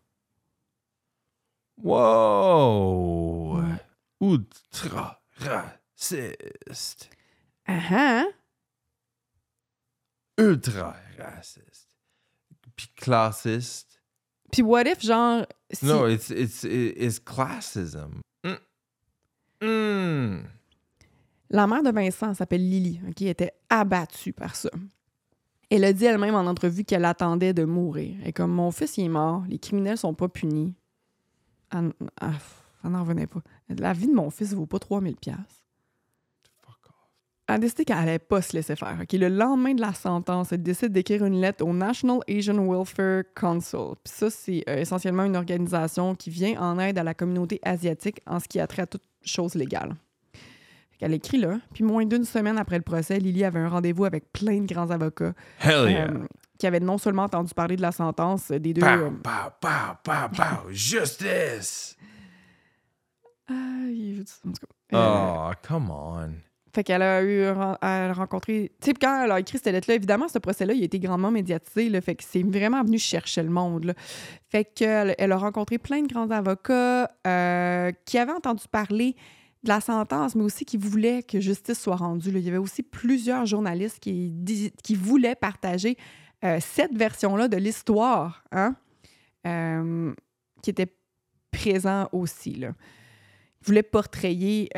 Wow! 2.11 3.59
Ouais. 3.59 3.75
Ultra 4.21 5.21
raciste. 5.37 7.11
Ah 7.67 7.81
ah! 7.91 8.25
Ultra 10.41 10.97
raciste. 11.19 11.89
Puis 12.77 12.89
classiste. 12.97 14.01
Puis 14.51 14.63
what 14.63 14.83
if, 14.87 15.01
genre. 15.05 15.47
si- 15.71 15.87
No, 15.87 16.09
it's, 16.09 16.31
it's, 16.31 16.65
it's 16.65 17.19
classism. 17.21 18.21
Mm. 18.45 18.57
Mm. 19.63 20.45
La 21.51 21.67
mère 21.67 21.83
de 21.83 21.91
Vincent 21.91 22.33
s'appelle 22.35 22.69
Lily, 22.69 23.01
qui 23.15 23.29
était 23.29 23.53
abattue 23.69 24.33
par 24.33 24.55
ça. 24.57 24.71
Elle 25.69 25.85
a 25.85 25.93
dit 25.93 26.05
elle-même 26.05 26.35
en 26.35 26.47
entrevue 26.47 26.85
qu'elle 26.85 27.05
attendait 27.05 27.53
de 27.55 27.65
mourir. 27.65 28.17
Et 28.25 28.33
comme 28.33 28.51
mon 28.53 28.71
fils 28.71 28.97
il 28.99 29.05
est 29.05 29.09
mort, 29.09 29.45
les 29.49 29.59
criminels 29.59 29.99
sont 29.99 30.15
pas 30.15 30.29
punis. 30.29 30.75
Elle, 31.73 31.93
elle 32.21 32.91
n'en 32.91 33.03
revenait 33.03 33.27
pas. 33.29 33.41
La 33.69 33.93
vie 33.93 34.09
de 34.09 34.15
mon 34.15 34.31
fils 34.31 34.53
vaut 34.55 34.67
pas 34.67 34.79
3000 34.81 35.17
pièces. 35.17 35.60
A 37.55 37.59
décidé 37.59 37.85
qu'elle 37.85 37.99
allait 37.99 38.19
pas 38.19 38.41
se 38.43 38.55
laisser 38.57 38.77
faire. 38.77 38.97
ok? 39.03 39.13
Le 39.13 39.29
lendemain 39.29 39.75
de 39.75 39.81
la 39.81 39.93
sentence, 39.93 40.53
elle 40.53 40.63
décide 40.63 40.93
d'écrire 40.93 41.25
une 41.25 41.41
lettre 41.41 41.65
au 41.65 41.73
National 41.73 42.21
Asian 42.29 42.65
Welfare 42.65 43.23
Council. 43.35 43.95
Puis 44.05 44.13
ça, 44.15 44.31
c'est 44.31 44.63
euh, 44.69 44.77
essentiellement 44.79 45.25
une 45.25 45.37
organisation 45.37 46.15
qui 46.15 46.31
vient 46.31 46.61
en 46.61 46.79
aide 46.79 46.99
à 46.99 47.03
la 47.03 47.15
communauté 47.15 47.59
asiatique 47.65 48.21
en 48.27 48.39
ce 48.41 48.47
qui 48.49 48.61
a 48.61 48.67
trait 48.67 48.83
à 48.83 48.87
toute 48.87 49.03
chose 49.25 49.55
légale. 49.55 49.95
Elle 51.01 51.15
écrit 51.15 51.39
là. 51.39 51.59
Puis 51.73 51.83
moins 51.83 52.05
d'une 52.05 52.25
semaine 52.25 52.59
après 52.59 52.77
le 52.77 52.83
procès, 52.83 53.19
Lily 53.19 53.43
avait 53.45 53.59
un 53.61 53.69
rendez-vous 53.71 54.05
avec 54.05 54.31
plein 54.33 54.61
de 54.61 54.67
grands 54.73 54.91
avocats 54.91 55.33
Hell 55.61 55.91
yeah. 55.91 56.11
euh, 56.11 56.27
qui 56.59 56.67
avaient 56.67 56.79
non 56.79 56.99
seulement 56.99 57.23
entendu 57.23 57.55
parler 57.55 57.77
de 57.77 57.83
la 57.83 57.91
sentence 57.91 58.51
des 58.51 58.75
deux... 58.75 58.83
euh, 58.85 59.09
Pow, 59.11 59.17
pow, 59.23 59.69
pow, 60.03 60.03
pow, 60.05 60.29
pow. 60.37 60.69
Justice! 60.71 61.97
il- 63.49 64.25
en 64.47 64.53
tout 64.53 64.67
cas, 64.91 64.97
euh, 64.99 65.51
Oh, 65.51 65.53
come 65.67 65.91
on. 65.91 66.35
Fait 66.73 66.85
qu'elle 66.85 67.03
a 67.03 67.23
eu 67.23 67.49
ren- 67.51 67.77
elle 67.83 68.11
a 68.11 68.13
rencontré. 68.13 68.71
Tu 68.81 68.87
sais, 68.91 68.95
quand 68.95 69.25
elle 69.25 69.33
a 69.33 69.41
écrit 69.41 69.59
cette 69.59 69.73
lettre-là, 69.73 69.97
évidemment, 69.97 70.29
ce 70.29 70.39
procès-là, 70.39 70.73
il 70.73 70.83
a 70.83 70.85
été 70.85 71.01
grandement 71.01 71.31
médiatisé. 71.33 71.89
Là, 71.89 72.01
fait 72.01 72.15
que 72.15 72.23
c'est 72.25 72.43
vraiment 72.45 72.83
venu 72.85 72.99
chercher 72.99 73.43
le 73.43 73.51
monde. 73.51 73.95
Fait 74.49 74.65
qu'elle 74.65 75.15
elle 75.19 75.33
a 75.33 75.37
rencontré 75.37 75.79
plein 75.79 76.03
de 76.03 76.07
grands 76.07 76.31
avocats 76.31 77.11
euh, 77.27 77.91
qui 78.05 78.19
avaient 78.19 78.33
entendu 78.33 78.65
parler 78.71 79.17
de 79.63 79.69
la 79.69 79.81
sentence, 79.81 80.35
mais 80.37 80.45
aussi 80.45 80.65
qui 80.65 80.77
voulaient 80.77 81.23
que 81.23 81.41
justice 81.41 81.79
soit 81.81 81.97
rendue. 81.97 82.31
Il 82.31 82.39
y 82.39 82.49
avait 82.49 82.57
aussi 82.57 82.83
plusieurs 82.83 83.47
journalistes 83.47 83.99
qui 84.01 84.73
voulaient 84.95 85.35
partager 85.35 85.97
euh, 86.45 86.59
cette 86.61 86.97
version-là 86.97 87.49
de 87.49 87.57
l'histoire, 87.59 88.45
hein, 88.53 88.75
euh, 89.47 90.15
qui 90.63 90.71
était 90.71 90.95
présent 91.51 92.09
aussi. 92.13 92.55
Là. 92.55 92.69
Ils 93.61 93.67
voulaient 93.67 93.83
portrayer. 93.83 94.71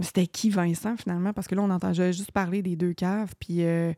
C'était 0.00 0.26
qui 0.26 0.50
Vincent 0.50 0.96
finalement? 0.96 1.32
Parce 1.32 1.46
que 1.46 1.54
là, 1.54 1.62
on 1.62 1.70
entendait 1.70 2.12
juste 2.12 2.32
parler 2.32 2.62
des 2.62 2.76
deux 2.76 2.92
caves. 2.92 3.34
Puis, 3.38 3.64
euh, 3.64 3.92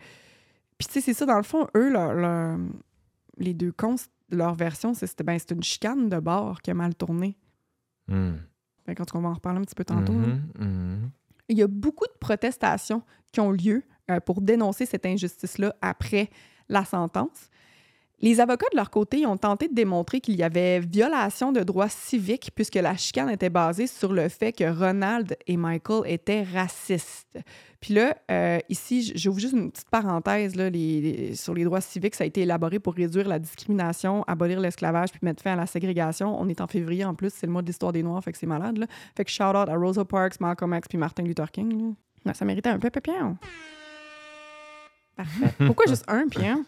puis 0.78 0.87
tu 0.87 0.92
sais, 0.94 1.00
c'est 1.00 1.14
ça, 1.14 1.26
dans 1.26 1.37
le 1.37 1.42
fond, 1.42 1.66
eux, 1.76 1.90
leur- 1.90 2.14
leur- 2.14 2.58
les 3.38 3.54
deux 3.54 3.72
cons, 3.72 3.96
leur 4.30 4.54
version, 4.54 4.94
c'est 4.94 5.06
c'était 5.06 5.24
ben, 5.24 5.38
c'est 5.38 5.50
une 5.52 5.62
chicane 5.62 6.08
de 6.08 6.18
bord 6.18 6.61
qui 6.62 6.70
a 6.70 6.74
mal 6.74 6.94
tourné. 6.94 7.37
Mm. 8.08 8.34
Fait 8.87 8.94
cas, 8.94 9.04
on 9.14 9.20
va 9.20 9.28
en 9.30 9.34
reparler 9.34 9.58
un 9.58 9.62
petit 9.62 9.74
peu 9.74 9.84
tantôt. 9.84 10.12
là. 10.12 10.26
Mhm, 10.28 10.42
mhm. 10.58 11.11
Il 11.48 11.58
y 11.58 11.62
a 11.62 11.66
beaucoup 11.66 12.06
de 12.06 12.18
protestations 12.20 13.02
qui 13.32 13.40
ont 13.40 13.50
lieu 13.50 13.82
euh, 14.11 14.20
pour 14.20 14.40
dénoncer 14.40 14.87
cette 14.87 15.04
injustice-là 15.06 15.74
après 15.82 16.30
la 16.68 16.84
sentence. 16.84 17.48
Les 18.20 18.40
avocats, 18.40 18.66
de 18.72 18.76
leur 18.76 18.90
côté, 18.90 19.26
ont 19.26 19.37
tenté 19.37 19.68
de 19.68 19.74
démontrer 19.74 20.20
qu'il 20.20 20.35
y 20.35 20.42
avait 20.42 20.81
violation 20.81 21.52
de 21.52 21.61
droits 21.61 21.88
civiques 21.88 22.50
puisque 22.52 22.74
la 22.74 22.96
chicane 22.96 23.31
était 23.31 23.48
basée 23.48 23.87
sur 23.87 24.12
le 24.12 24.28
fait 24.28 24.50
que 24.52 24.64
Ronald 24.64 25.37
et 25.46 25.57
Michael 25.57 26.02
étaient 26.07 26.42
racistes. 26.42 27.38
Puis 27.81 27.94
là, 27.94 28.16
euh, 28.28 28.59
ici, 28.68 29.12
j'ouvre 29.14 29.38
juste 29.38 29.52
une 29.54 29.70
petite 29.70 29.88
parenthèse 29.88 30.57
là, 30.57 30.68
les- 30.68 31.00
les- 31.00 31.35
sur 31.37 31.54
les 31.54 31.62
droits 31.62 31.81
civiques. 31.81 32.16
Ça 32.16 32.24
a 32.24 32.26
été 32.26 32.40
élaboré 32.40 32.81
pour 32.81 32.94
réduire 32.94 33.28
la 33.28 33.38
discrimination, 33.38 34.24
abolir 34.26 34.59
l'esclavage 34.59 35.11
puis 35.12 35.20
mettre 35.22 35.40
fin 35.44 35.52
à 35.52 35.57
la 35.57 35.66
ségrégation. 35.66 36.37
On 36.40 36.48
est 36.48 36.61
en 36.61 36.66
février 36.66 37.04
en 37.04 37.14
plus, 37.14 37.33
c'est 37.33 37.46
le 37.46 37.52
mois 37.52 37.62
de 37.62 37.68
l'histoire 37.68 37.92
des 37.92 38.02
Noirs, 38.02 38.24
fait 38.24 38.33
que 38.33 38.38
c'est 38.38 38.46
malade. 38.46 38.78
Là. 38.78 38.87
Fait 39.16 39.24
que 39.24 39.31
shout 39.31 39.44
out 39.44 39.68
à 39.68 39.76
Rosa 39.76 40.04
Parks, 40.04 40.40
Malcolm 40.40 40.74
X 40.74 40.88
puis 40.88 40.98
Martin 40.98 41.22
Luther 41.22 41.52
King. 41.52 41.94
là. 42.24 42.35
Ça 42.35 42.44
méritait 42.44 42.70
un 42.70 42.81
peu 42.81 42.90
pion. 42.90 43.37
Parfait. 45.16 45.54
Pourquoi 45.66 45.87
juste 45.88 46.04
un 46.09 46.26
pion? 46.28 46.64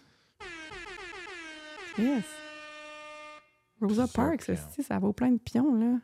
Yes. 2.01 2.25
Rosa 3.81 4.07
Parks, 4.13 4.49
esti, 4.49 4.83
ça 4.83 4.99
vaut 4.99 5.13
plein 5.13 5.31
de 5.31 5.39
pions, 5.39 5.75
là. 5.75 5.99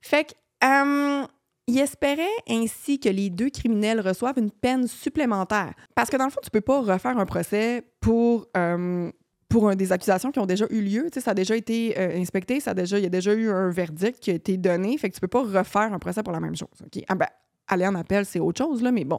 Fait 0.00 0.24
que, 0.24 0.34
euh, 0.66 1.26
il 1.66 1.78
espérait 1.78 2.26
ainsi 2.48 3.00
que 3.00 3.08
les 3.08 3.30
deux 3.30 3.50
criminels 3.50 4.00
reçoivent 4.00 4.38
une 4.38 4.50
peine 4.50 4.86
supplémentaire. 4.86 5.72
Parce 5.94 6.10
que 6.10 6.16
dans 6.16 6.24
le 6.26 6.30
fond, 6.30 6.40
tu 6.42 6.50
peux 6.50 6.60
pas 6.60 6.80
refaire 6.80 7.18
un 7.18 7.26
procès 7.26 7.82
pour, 8.00 8.46
euh, 8.56 9.10
pour 9.48 9.68
un- 9.68 9.74
des 9.74 9.90
accusations 9.90 10.30
qui 10.30 10.38
ont 10.38 10.46
déjà 10.46 10.66
eu 10.70 10.80
lieu. 10.82 11.04
Tu 11.04 11.14
sais, 11.14 11.20
ça 11.22 11.30
a 11.32 11.34
déjà 11.34 11.56
été 11.56 11.98
euh, 11.98 12.18
inspecté, 12.20 12.60
ça 12.60 12.70
a 12.72 12.74
déjà, 12.74 12.98
il 12.98 13.02
y 13.02 13.06
a 13.06 13.10
déjà 13.10 13.32
eu 13.34 13.48
un 13.50 13.70
verdict 13.70 14.20
qui 14.20 14.30
a 14.30 14.34
été 14.34 14.56
donné. 14.58 14.96
Fait 14.98 15.08
que 15.08 15.14
tu 15.14 15.20
peux 15.20 15.28
pas 15.28 15.42
refaire 15.42 15.92
un 15.92 15.98
procès 15.98 16.22
pour 16.22 16.32
la 16.32 16.40
même 16.40 16.54
chose. 16.56 16.68
Ah 17.08 17.14
ben, 17.14 17.26
aller 17.68 17.86
en 17.86 17.94
appel, 17.96 18.26
c'est 18.26 18.38
autre 18.38 18.62
chose, 18.64 18.82
là, 18.82 18.92
mais 18.92 19.04
bon. 19.04 19.18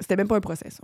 C'était 0.00 0.16
même 0.16 0.28
pas 0.28 0.36
un 0.36 0.40
procès, 0.40 0.70
ça. 0.70 0.82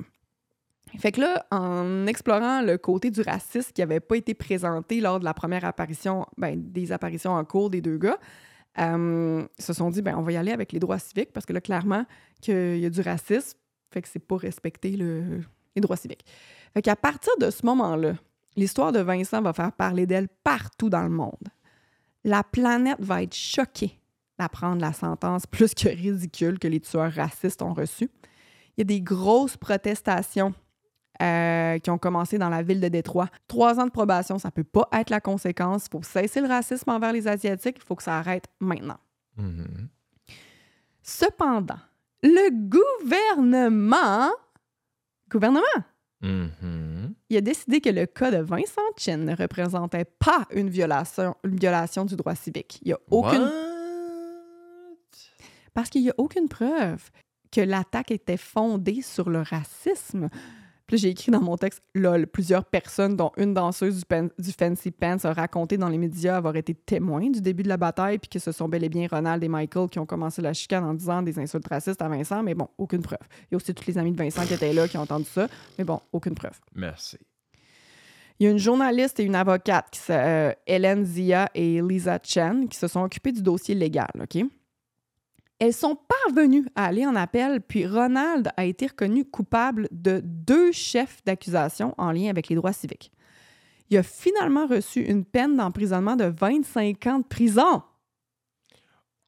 Fait 0.98 1.12
que 1.12 1.20
là, 1.20 1.46
en 1.50 2.06
explorant 2.06 2.62
le 2.62 2.78
côté 2.78 3.10
du 3.10 3.20
racisme 3.20 3.72
qui 3.72 3.80
n'avait 3.82 4.00
pas 4.00 4.16
été 4.16 4.34
présenté 4.34 5.00
lors 5.00 5.20
de 5.20 5.24
la 5.24 5.34
première 5.34 5.64
apparition, 5.64 6.26
ben, 6.36 6.60
des 6.72 6.92
apparitions 6.92 7.32
en 7.32 7.44
cours 7.44 7.70
des 7.70 7.80
deux 7.80 7.98
gars, 7.98 8.18
euh, 8.78 9.46
se 9.58 9.72
sont 9.72 9.90
dit, 9.90 10.02
ben, 10.02 10.16
on 10.16 10.22
va 10.22 10.32
y 10.32 10.36
aller 10.36 10.52
avec 10.52 10.72
les 10.72 10.78
droits 10.78 10.98
civiques 10.98 11.32
parce 11.32 11.46
que 11.46 11.52
là, 11.52 11.60
clairement, 11.60 12.04
qu'il 12.40 12.78
y 12.78 12.86
a 12.86 12.90
du 12.90 13.00
racisme, 13.00 13.58
fait 13.92 14.02
que 14.02 14.08
c'est 14.08 14.18
pas 14.18 14.36
respecter 14.36 14.96
le- 14.96 15.40
les 15.74 15.80
droits 15.82 15.96
civiques. 15.96 16.24
Fait 16.74 16.82
qu'à 16.82 16.96
partir 16.96 17.32
de 17.40 17.50
ce 17.50 17.64
moment-là, 17.66 18.14
l'histoire 18.56 18.92
de 18.92 19.00
Vincent 19.00 19.40
va 19.42 19.52
faire 19.52 19.72
parler 19.72 20.06
d'elle 20.06 20.28
partout 20.44 20.90
dans 20.90 21.02
le 21.02 21.08
monde. 21.10 21.48
La 22.24 22.42
planète 22.42 23.00
va 23.00 23.22
être 23.22 23.34
choquée 23.34 23.98
d'apprendre 24.38 24.80
la 24.80 24.92
sentence 24.92 25.46
plus 25.46 25.74
que 25.74 25.88
ridicule 25.88 26.58
que 26.58 26.68
les 26.68 26.80
tueurs 26.80 27.12
racistes 27.12 27.62
ont 27.62 27.74
reçue. 27.74 28.10
Il 28.76 28.80
y 28.80 28.82
a 28.82 28.84
des 28.84 29.00
grosses 29.00 29.56
protestations 29.56 30.54
euh, 31.22 31.78
qui 31.78 31.90
ont 31.90 31.98
commencé 31.98 32.38
dans 32.38 32.48
la 32.48 32.62
ville 32.62 32.80
de 32.80 32.88
Détroit. 32.88 33.28
Trois 33.48 33.78
ans 33.80 33.86
de 33.86 33.90
probation, 33.90 34.38
ça 34.38 34.50
peut 34.50 34.64
pas 34.64 34.88
être 34.92 35.10
la 35.10 35.20
conséquence. 35.20 35.86
Il 35.86 35.90
faut 35.90 36.02
cesser 36.02 36.40
le 36.40 36.48
racisme 36.48 36.90
envers 36.90 37.12
les 37.12 37.26
Asiatiques. 37.28 37.76
Il 37.78 37.84
faut 37.84 37.96
que 37.96 38.02
ça 38.02 38.18
arrête 38.18 38.44
maintenant. 38.60 38.98
Mhm. 39.36 39.88
Cependant, 41.02 41.78
le 42.22 42.50
gouvernement, 42.68 44.30
gouvernement, 45.30 45.62
Mhm. 46.20 47.14
il 47.30 47.36
a 47.36 47.40
décidé 47.40 47.80
que 47.80 47.90
le 47.90 48.06
cas 48.06 48.30
de 48.32 48.38
Vincent 48.38 48.82
Chin 48.96 49.18
ne 49.18 49.36
représentait 49.36 50.04
pas 50.04 50.46
une 50.52 50.68
violation, 50.68 51.36
une 51.44 51.56
violation 51.56 52.04
du 52.04 52.16
droit 52.16 52.34
civique. 52.34 52.80
Il 52.82 52.88
y 52.88 52.92
a 52.92 52.98
aucune 53.10 53.42
What? 53.42 53.50
Parce 55.74 55.90
qu'il 55.90 56.02
n'y 56.02 56.10
a 56.10 56.14
aucune 56.18 56.48
preuve 56.48 57.10
que 57.52 57.60
l'attaque 57.60 58.10
était 58.10 58.36
fondée 58.36 59.00
sur 59.00 59.30
le 59.30 59.42
racisme. 59.42 60.28
Puis 60.88 60.98
j'ai 60.98 61.10
écrit 61.10 61.30
dans 61.30 61.40
mon 61.42 61.56
texte, 61.56 61.82
lol, 61.94 62.26
plusieurs 62.26 62.64
personnes, 62.64 63.14
dont 63.14 63.30
une 63.36 63.54
danseuse 63.54 63.98
du, 63.98 64.04
pen- 64.06 64.30
du 64.38 64.50
Fancy 64.50 64.90
Pants, 64.90 65.18
a 65.22 65.32
raconté 65.34 65.76
dans 65.76 65.88
les 65.88 65.98
médias 65.98 66.36
avoir 66.36 66.56
été 66.56 66.74
témoin 66.74 67.28
du 67.30 67.40
début 67.40 67.62
de 67.62 67.68
la 67.68 67.76
bataille, 67.76 68.18
puis 68.18 68.30
que 68.30 68.38
ce 68.38 68.50
sont 68.52 68.68
bel 68.68 68.82
et 68.82 68.88
bien 68.88 69.06
Ronald 69.08 69.44
et 69.44 69.48
Michael 69.48 69.88
qui 69.90 69.98
ont 69.98 70.06
commencé 70.06 70.42
la 70.42 70.54
chicane 70.54 70.84
en 70.84 70.94
disant 70.94 71.20
des 71.22 71.38
insultes 71.38 71.68
racistes 71.68 72.00
à 72.00 72.08
Vincent, 72.08 72.42
mais 72.42 72.54
bon, 72.54 72.68
aucune 72.78 73.02
preuve. 73.02 73.18
Il 73.42 73.46
y 73.52 73.54
a 73.54 73.56
aussi 73.56 73.72
tous 73.74 73.86
les 73.86 73.98
amis 73.98 74.12
de 74.12 74.16
Vincent 74.16 74.44
qui 74.46 74.54
étaient 74.54 74.72
là, 74.72 74.88
qui 74.88 74.96
ont 74.96 75.02
entendu 75.02 75.26
ça, 75.26 75.46
mais 75.78 75.84
bon, 75.84 76.00
aucune 76.10 76.34
preuve. 76.34 76.58
Merci. 76.74 77.18
Il 78.40 78.44
y 78.44 78.46
a 78.46 78.50
une 78.50 78.58
journaliste 78.58 79.20
et 79.20 79.24
une 79.24 79.34
avocate, 79.34 79.88
qui, 79.90 80.00
euh, 80.10 80.52
Hélène 80.66 81.04
Zia 81.04 81.50
et 81.54 81.82
Lisa 81.82 82.18
Chen, 82.22 82.66
qui 82.68 82.78
se 82.78 82.86
sont 82.88 83.02
occupées 83.02 83.32
du 83.32 83.42
dossier 83.42 83.74
légal, 83.74 84.08
OK? 84.18 84.42
Elles 85.60 85.74
sont 85.74 85.96
parvenues 85.96 86.66
à 86.76 86.84
aller 86.84 87.04
en 87.04 87.16
appel, 87.16 87.60
puis 87.60 87.86
Ronald 87.86 88.50
a 88.56 88.64
été 88.64 88.86
reconnu 88.86 89.24
coupable 89.24 89.88
de 89.90 90.20
deux 90.24 90.70
chefs 90.70 91.24
d'accusation 91.24 91.94
en 91.98 92.12
lien 92.12 92.30
avec 92.30 92.48
les 92.48 92.54
droits 92.54 92.72
civiques. 92.72 93.10
Il 93.90 93.96
a 93.96 94.02
finalement 94.02 94.66
reçu 94.66 95.00
une 95.00 95.24
peine 95.24 95.56
d'emprisonnement 95.56 96.14
de 96.14 96.26
25 96.26 97.06
ans 97.06 97.18
de 97.18 97.24
prison. 97.24 97.82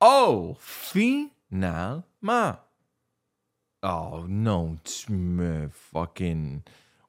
Oh, 0.00 0.54
finalement. 0.60 2.54
Oh 3.82 4.24
non, 4.28 4.76
tu 4.84 5.12
me 5.12 5.68
fucking 5.72 6.60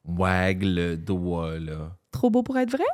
wag 0.06 0.64
le 0.64 0.96
doigt, 0.96 1.60
là. 1.60 1.92
Trop 2.12 2.30
beau 2.30 2.42
pour 2.42 2.58
être 2.58 2.72
vrai? 2.72 2.86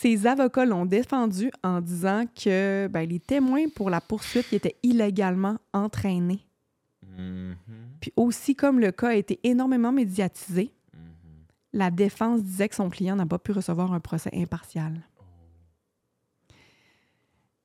Ses 0.00 0.26
avocats 0.28 0.64
l'ont 0.64 0.86
défendu 0.86 1.50
en 1.64 1.80
disant 1.80 2.24
que 2.26 2.86
ben, 2.88 3.08
les 3.08 3.18
témoins 3.18 3.68
pour 3.74 3.90
la 3.90 4.00
poursuite 4.00 4.52
étaient 4.52 4.76
illégalement 4.84 5.58
entraînés. 5.72 6.46
Mhm, 7.16 7.56
Puis 8.00 8.12
aussi, 8.14 8.54
comme 8.54 8.78
le 8.78 8.92
cas 8.92 9.08
a 9.08 9.14
été 9.14 9.40
énormément 9.42 9.90
médiatisé, 9.90 10.70
mhm. 10.94 11.00
la 11.72 11.90
défense 11.90 12.44
disait 12.44 12.68
que 12.68 12.76
son 12.76 12.90
client 12.90 13.16
n'a 13.16 13.26
pas 13.26 13.40
pu 13.40 13.50
recevoir 13.50 13.92
un 13.92 13.98
procès 13.98 14.30
impartial. 14.34 15.00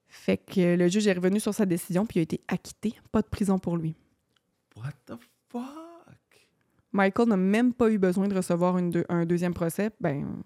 Fait 0.07 0.37
que 0.37 0.75
le 0.75 0.87
juge 0.87 1.05
est 1.07 1.13
revenu 1.13 1.39
sur 1.39 1.53
sa 1.53 1.65
décision 1.65 2.05
puis 2.05 2.17
il 2.17 2.19
a 2.21 2.23
été 2.23 2.41
acquitté. 2.47 2.93
Pas 3.11 3.21
de 3.21 3.27
prison 3.27 3.59
pour 3.59 3.77
lui. 3.77 3.93
What 4.75 4.93
the 5.05 5.13
fuck? 5.49 5.61
Michael 6.91 7.27
n'a 7.29 7.37
même 7.37 7.73
pas 7.73 7.89
eu 7.91 7.97
besoin 7.97 8.27
de 8.27 8.35
recevoir 8.35 8.77
une 8.77 8.89
deux- 8.91 9.05
un 9.09 9.25
deuxième 9.25 9.53
procès. 9.53 9.91
Ben, 9.99 10.41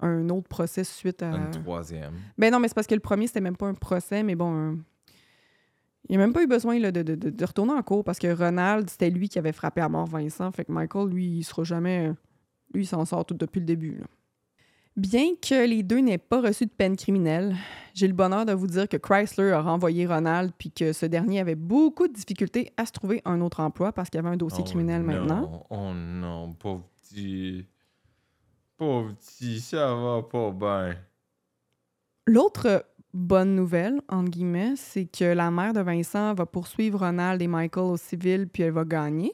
un 0.00 0.28
autre 0.28 0.48
procès 0.48 0.84
suite 0.84 1.22
à. 1.22 1.30
Un 1.32 1.50
troisième. 1.50 2.14
Ben 2.38 2.50
non, 2.52 2.58
mais 2.60 2.68
c'est 2.68 2.74
parce 2.74 2.86
que 2.86 2.94
le 2.94 3.00
premier, 3.00 3.26
c'était 3.26 3.40
même 3.40 3.56
pas 3.56 3.66
un 3.66 3.74
procès, 3.74 4.22
mais 4.22 4.34
bon. 4.34 4.52
un- 4.52 4.78
Il 6.10 6.18
n'a 6.18 6.22
même 6.24 6.34
pas 6.34 6.42
eu 6.42 6.46
besoin 6.46 6.78
là, 6.78 6.92
de, 6.92 7.02
de- 7.02 7.14
de- 7.30 7.44
retourner 7.46 7.72
en 7.72 7.82
cours 7.82 8.04
parce 8.04 8.18
que 8.18 8.26
Ronald, 8.30 8.90
c'était 8.90 9.08
lui 9.08 9.28
qui 9.30 9.38
avait 9.38 9.52
frappé 9.52 9.80
à 9.80 9.88
mort 9.88 10.06
Vincent. 10.06 10.52
Fait 10.52 10.66
que 10.66 10.72
Michael, 10.72 11.08
lui, 11.08 11.24
il 11.38 11.44
sera 11.44 11.64
jamais. 11.64 12.08
Lui, 12.74 12.82
il 12.82 12.86
s'en 12.86 13.04
sort 13.06 13.24
tout 13.24 13.32
depuis 13.34 13.60
le 13.60 13.64
début. 13.66 13.96
là. 14.00 14.06
Bien 14.96 15.30
que 15.40 15.66
les 15.66 15.82
deux 15.82 15.98
n'aient 16.00 16.18
pas 16.18 16.40
reçu 16.40 16.66
de 16.66 16.70
peine 16.70 16.94
criminelle, 16.96 17.56
j'ai 17.94 18.06
le 18.06 18.12
bonheur 18.12 18.44
de 18.46 18.52
vous 18.52 18.66
dire 18.68 18.88
que 18.88 18.96
Chrysler 18.96 19.50
a 19.50 19.60
renvoyé 19.60 20.06
Ronald 20.06 20.52
puis 20.56 20.70
que 20.70 20.92
ce 20.92 21.06
dernier 21.06 21.40
avait 21.40 21.56
beaucoup 21.56 22.06
de 22.06 22.12
difficultés 22.12 22.70
à 22.76 22.86
se 22.86 22.92
trouver 22.92 23.20
un 23.24 23.40
autre 23.40 23.58
emploi 23.60 23.90
parce 23.92 24.08
qu'il 24.10 24.18
y 24.18 24.20
avait 24.24 24.32
un 24.32 24.36
dossier 24.36 24.62
Oh 24.62 24.68
criminel 24.68 25.02
non, 25.02 25.06
maintenant. 25.06 25.66
Oh 25.70 25.90
non, 25.94 26.52
pauvre 26.52 26.84
petit. 27.02 27.66
Pauvre 28.76 29.12
petit, 29.14 29.60
ça 29.60 29.94
va 29.94 30.22
pas 30.22 30.50
bien. 30.50 30.96
L'autre 32.26 32.84
bonne 33.12 33.54
nouvelle, 33.54 34.00
entre 34.08 34.30
guillemets, 34.30 34.74
c'est 34.76 35.06
que 35.06 35.24
la 35.24 35.50
mère 35.50 35.72
de 35.72 35.80
Vincent 35.80 36.34
va 36.34 36.46
poursuivre 36.46 36.98
Ronald 36.98 37.40
et 37.40 37.46
Michael 37.46 37.84
au 37.84 37.96
civil, 37.96 38.48
puis 38.48 38.64
elle 38.64 38.72
va 38.72 38.84
gagner. 38.84 39.32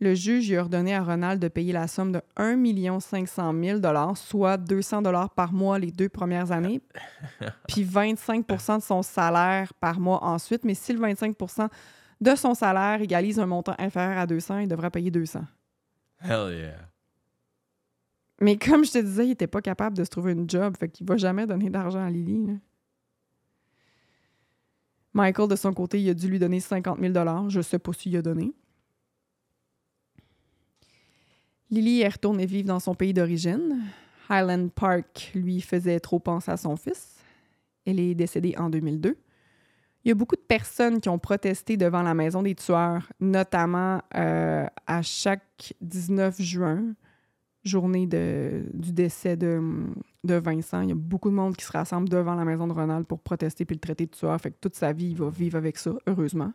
Le 0.00 0.14
juge 0.14 0.48
lui 0.48 0.56
a 0.56 0.60
ordonné 0.60 0.94
à 0.94 1.02
Ronald 1.02 1.42
de 1.42 1.48
payer 1.48 1.72
la 1.72 1.88
somme 1.88 2.12
de 2.12 2.22
1 2.36 3.00
500 3.00 3.52
000 3.62 3.80
soit 4.14 4.56
200 4.56 5.02
par 5.34 5.52
mois 5.52 5.78
les 5.78 5.90
deux 5.90 6.08
premières 6.08 6.52
années, 6.52 6.80
puis 7.68 7.84
25% 7.84 8.76
de 8.76 8.82
son 8.82 9.02
salaire 9.02 9.74
par 9.74 9.98
mois 9.98 10.22
ensuite. 10.22 10.64
Mais 10.64 10.74
si 10.74 10.92
le 10.92 11.00
25% 11.00 11.68
de 12.20 12.34
son 12.36 12.54
salaire 12.54 13.02
égalise 13.02 13.40
un 13.40 13.46
montant 13.46 13.74
inférieur 13.78 14.18
à 14.18 14.26
200, 14.26 14.58
il 14.58 14.68
devra 14.68 14.90
payer 14.90 15.10
200. 15.10 15.40
Hell 16.22 16.56
yeah. 16.56 16.87
Mais 18.40 18.56
comme 18.56 18.84
je 18.84 18.92
te 18.92 18.98
disais, 18.98 19.26
il 19.26 19.30
était 19.32 19.46
pas 19.46 19.60
capable 19.60 19.96
de 19.96 20.04
se 20.04 20.10
trouver 20.10 20.32
une 20.32 20.48
job, 20.48 20.76
fait 20.78 20.88
qu'il 20.88 21.06
va 21.06 21.16
jamais 21.16 21.46
donner 21.46 21.70
d'argent 21.70 22.02
à 22.02 22.10
Lily. 22.10 22.58
Michael, 25.12 25.48
de 25.48 25.56
son 25.56 25.72
côté, 25.72 26.00
il 26.00 26.08
a 26.10 26.14
dû 26.14 26.28
lui 26.28 26.38
donner 26.38 26.60
50 26.60 27.00
000 27.00 27.48
Je 27.48 27.60
sais 27.60 27.78
pas 27.78 27.92
s'il 27.92 28.16
a 28.16 28.22
donné. 28.22 28.52
Lily 31.70 32.00
est 32.00 32.08
retournée 32.08 32.46
vivre 32.46 32.68
dans 32.68 32.80
son 32.80 32.94
pays 32.94 33.12
d'origine. 33.12 33.82
Highland 34.28 34.68
Park 34.68 35.32
lui 35.34 35.60
faisait 35.60 36.00
trop 36.00 36.18
penser 36.18 36.50
à 36.50 36.56
son 36.56 36.76
fils. 36.76 37.16
Elle 37.84 38.00
est 38.00 38.14
décédée 38.14 38.54
en 38.58 38.70
2002. 38.70 39.16
Il 40.04 40.08
y 40.08 40.12
a 40.12 40.14
beaucoup 40.14 40.36
de 40.36 40.40
personnes 40.40 41.00
qui 41.00 41.08
ont 41.08 41.18
protesté 41.18 41.76
devant 41.76 42.02
la 42.02 42.14
maison 42.14 42.42
des 42.42 42.54
tueurs, 42.54 43.10
notamment 43.20 44.00
euh, 44.14 44.66
à 44.86 45.02
chaque 45.02 45.74
19 45.80 46.40
juin, 46.40 46.94
journée 47.64 48.06
de, 48.06 48.64
du 48.72 48.92
décès 48.92 49.36
de, 49.36 49.60
de 50.24 50.34
Vincent. 50.34 50.80
Il 50.82 50.88
y 50.88 50.92
a 50.92 50.94
beaucoup 50.94 51.28
de 51.30 51.34
monde 51.34 51.56
qui 51.56 51.64
se 51.64 51.72
rassemble 51.72 52.08
devant 52.08 52.34
la 52.34 52.44
maison 52.44 52.66
de 52.66 52.72
Ronald 52.72 53.06
pour 53.06 53.20
protester 53.20 53.64
puis 53.64 53.76
le 53.76 53.80
traiter 53.80 54.06
de 54.06 54.10
tueur. 54.10 54.40
Fait 54.40 54.50
que 54.50 54.56
toute 54.60 54.74
sa 54.76 54.92
vie, 54.92 55.10
il 55.10 55.16
va 55.16 55.28
vivre 55.30 55.56
avec 55.58 55.76
ça, 55.76 55.92
heureusement. 56.06 56.52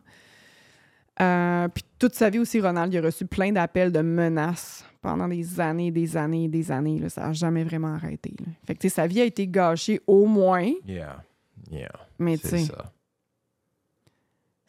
Euh, 1.20 1.68
puis 1.68 1.84
toute 1.98 2.14
sa 2.14 2.28
vie 2.28 2.40
aussi, 2.40 2.60
Ronald, 2.60 2.92
il 2.92 2.98
a 2.98 3.02
reçu 3.02 3.24
plein 3.26 3.52
d'appels 3.52 3.92
de 3.92 4.00
menaces 4.00 4.84
pendant 5.00 5.28
des 5.28 5.60
années, 5.60 5.92
des 5.92 6.16
années, 6.16 6.48
des 6.48 6.72
années. 6.72 6.98
là. 6.98 7.08
Ça 7.08 7.20
n'a 7.26 7.32
jamais 7.32 7.62
vraiment 7.62 7.94
arrêté. 7.94 8.34
là. 8.40 8.46
Fait 8.66 8.74
que 8.74 8.88
sa 8.88 9.06
vie 9.06 9.20
a 9.20 9.24
été 9.24 9.46
gâchée 9.46 10.00
au 10.06 10.26
moins, 10.26 10.72
Yeah. 10.84 11.22
Yeah. 11.70 11.92
mais 12.18 12.36
tu 12.36 12.48
C'est 12.48 12.58
sais, 12.58 12.64
ça. 12.72 12.92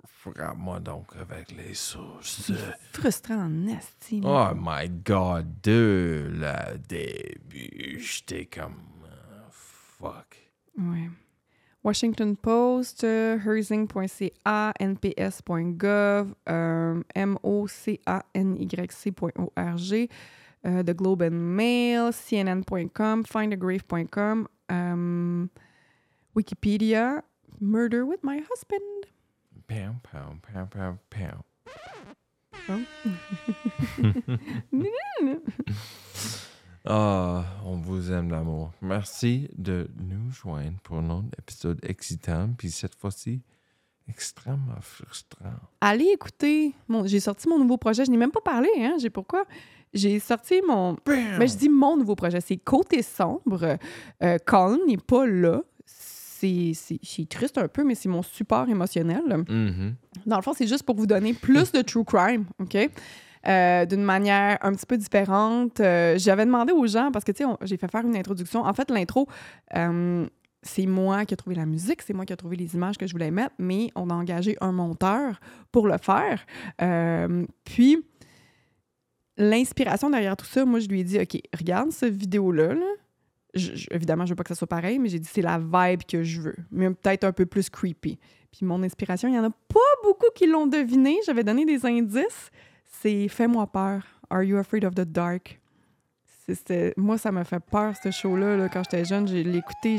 Frappe-moi 0.05 0.79
donc 0.79 1.07
avec 1.19 1.51
les 1.51 1.73
sources. 1.73 2.51
Frustrant 2.93 3.45
en 3.45 3.67
esti. 3.67 4.21
là. 4.21 4.51
Oh 4.53 4.55
my 4.59 4.89
god, 4.89 5.47
de 5.63 6.29
la 6.35 6.77
début, 6.77 7.99
j'étais 7.99 8.45
comme. 8.45 8.75
euh, 9.05 9.41
fuck. 9.49 10.37
Ouais. 10.77 11.09
Washington 11.83 12.35
Post, 12.37 13.03
euh, 13.03 13.39
herzing.ca, 13.39 14.71
nps.gov, 14.79 16.35
euh, 16.47 17.01
mocanyc.org, 18.75 20.09
euh, 20.65 20.83
The 20.83 20.93
Globe 20.95 21.23
and 21.23 21.31
Mail, 21.31 22.11
cnn.com, 22.13 23.23
findagrave.com, 23.25 24.47
euh, 24.71 25.45
Wikipedia, 26.35 27.23
Murder 27.59 28.03
with 28.05 28.19
my 28.23 28.37
husband. 28.49 29.07
Pow, 29.71 29.95
pow, 30.03 30.35
pow, 30.41 30.65
pow, 30.69 30.97
pow. 31.09 31.37
Ah, 36.83 37.45
on 37.63 37.77
vous 37.77 38.11
aime 38.11 38.27
d'amour. 38.27 38.73
Merci 38.81 39.47
de 39.57 39.89
nous 39.97 40.29
joindre 40.29 40.77
pour 40.83 40.97
un 40.97 41.09
autre 41.09 41.29
épisode 41.39 41.79
excitant, 41.83 42.49
puis 42.57 42.69
cette 42.69 42.95
fois-ci, 42.95 43.39
extrêmement 44.09 44.81
frustrant. 44.81 45.53
Allez 45.79 46.09
écouter. 46.13 46.73
J'ai 47.05 47.21
sorti 47.21 47.47
mon 47.47 47.57
nouveau 47.57 47.77
projet. 47.77 48.03
Je 48.03 48.11
n'ai 48.11 48.17
même 48.17 48.31
pas 48.31 48.41
parlé, 48.41 48.67
hein? 48.77 48.97
J'ai 48.99 49.09
pourquoi? 49.09 49.45
J'ai 49.93 50.19
sorti 50.19 50.61
mon. 50.67 50.97
Mais 51.07 51.47
je 51.47 51.55
dis 51.55 51.69
mon 51.69 51.95
nouveau 51.95 52.15
projet. 52.15 52.41
C'est 52.41 52.57
Côté 52.57 53.01
sombre. 53.01 53.77
Euh, 54.21 54.37
Colin 54.45 54.79
n'est 54.85 54.97
pas 54.97 55.25
là. 55.25 55.61
C'est, 56.41 57.29
triste 57.29 57.57
un 57.57 57.67
peu, 57.67 57.83
mais 57.83 57.95
c'est 57.95 58.09
mon 58.09 58.23
support 58.23 58.67
émotionnel. 58.67 59.21
Mhm. 59.47 59.95
Dans 60.25 60.37
le 60.37 60.41
fond, 60.41 60.53
c'est 60.53 60.67
juste 60.67 60.83
pour 60.83 60.95
vous 60.95 61.07
donner 61.07 61.33
plus 61.33 61.71
de 61.71 61.81
true 61.81 62.03
crime, 62.03 62.45
OK? 62.59 62.77
Euh, 63.47 63.85
d'une 63.85 64.03
manière 64.03 64.59
un 64.61 64.73
petit 64.73 64.85
peu 64.85 64.97
différente. 64.97 65.79
Euh, 65.79 66.15
j'avais 66.17 66.45
demandé 66.45 66.73
aux 66.73 66.85
gens, 66.85 67.11
parce 67.11 67.25
que, 67.25 67.31
tu 67.31 67.43
sais, 67.43 67.49
j'ai 67.63 67.77
fait 67.77 67.89
faire 67.89 68.05
une 68.05 68.15
introduction. 68.15 68.63
En 68.63 68.73
fait, 68.73 68.91
l'intro, 68.91 69.27
euh, 69.75 70.27
c'est 70.61 70.85
moi 70.85 71.25
qui 71.25 71.33
ai 71.33 71.37
trouvé 71.37 71.55
la 71.55 71.65
musique, 71.65 72.03
c'est 72.03 72.13
moi 72.13 72.25
qui 72.25 72.33
ai 72.33 72.37
trouvé 72.37 72.55
les 72.55 72.75
images 72.75 72.97
que 72.97 73.07
je 73.07 73.13
voulais 73.13 73.31
mettre, 73.31 73.55
mais 73.57 73.89
on 73.95 74.11
a 74.11 74.13
engagé 74.13 74.57
un 74.61 74.71
monteur 74.71 75.39
pour 75.71 75.87
le 75.87 75.97
faire. 75.97 76.45
Puis, 77.63 77.97
l'inspiration 79.37 80.11
derrière 80.11 80.37
tout 80.37 80.45
ça, 80.45 80.63
moi, 80.63 80.79
je 80.79 80.87
lui 80.87 80.99
ai 80.99 81.03
dit, 81.03 81.19
OK, 81.19 81.41
regarde 81.57 81.91
cette 81.91 82.15
vidéo-là, 82.15 82.75
là. 82.75 82.91
Je- 83.53 83.75
je- 83.75 83.87
évidemment, 83.91 84.25
je 84.25 84.31
veux 84.31 84.35
pas 84.35 84.43
que 84.43 84.49
ça 84.49 84.55
soit 84.55 84.67
pareil, 84.67 84.97
mais 84.99 85.09
j'ai 85.09 85.19
dit, 85.19 85.29
c'est 85.31 85.41
la 85.41 85.57
vibe 85.59 86.03
que 86.07 86.23
je 86.23 86.39
veux, 86.41 86.55
mais 86.71 86.89
peut-être 86.89 87.25
un 87.25 87.33
peu 87.33 87.45
plus 87.45 87.69
creepy. 87.69 88.17
Puis 88.51 88.65
mon 88.65 88.81
inspiration, 88.83 89.27
il 89.29 89.35
y 89.35 89.39
en 89.39 89.43
a 89.43 89.49
pas 89.49 89.79
beaucoup 90.03 90.27
qui 90.35 90.47
l'ont 90.47 90.67
deviné. 90.67 91.17
J'avais 91.25 91.43
donné 91.43 91.65
des 91.65 91.85
indices. 91.85 92.49
C'est 92.85 93.27
Fais-moi 93.27 93.67
peur. 93.67 94.03
Are 94.29 94.43
you 94.43 94.57
afraid 94.57 94.85
of 94.85 94.93
the 94.95 95.01
dark? 95.01 95.59
C'était- 96.47 96.93
Moi, 96.97 97.17
ça 97.17 97.31
m'a 97.31 97.43
fait 97.43 97.59
peur, 97.59 97.93
ce 98.01 98.11
show-là. 98.11 98.57
là, 98.57 98.69
quand 98.69 98.83
j'étais 98.83 99.05
jeune, 99.05 99.27
j'ai 99.27 99.43
l'écouté. 99.43 99.97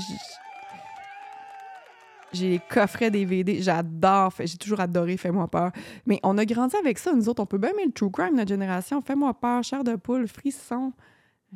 j'ai- 2.33 2.51
les 2.51 2.61
coffrets 2.71 3.11
DVD. 3.11 3.61
J'adore. 3.61 4.33
J'ai 4.41 4.57
toujours 4.57 4.81
adoré 4.81 5.17
Fais-moi 5.19 5.49
peur. 5.49 5.71
Mais 6.07 6.19
on 6.23 6.39
a 6.39 6.45
grandi 6.47 6.75
avec 6.77 6.99
ça. 6.99 7.13
Nous 7.13 7.29
autres, 7.29 7.43
on 7.43 7.47
peut 7.47 7.59
bien 7.59 7.71
aimer 7.71 7.85
le 7.87 7.93
true 7.93 8.11
crime, 8.11 8.37
notre 8.37 8.49
génération. 8.49 9.03
Fais-moi 9.03 9.35
peur, 9.35 9.63
chair 9.63 9.85
de 9.85 9.97
poule, 9.97 10.27
frisson. 10.27 10.93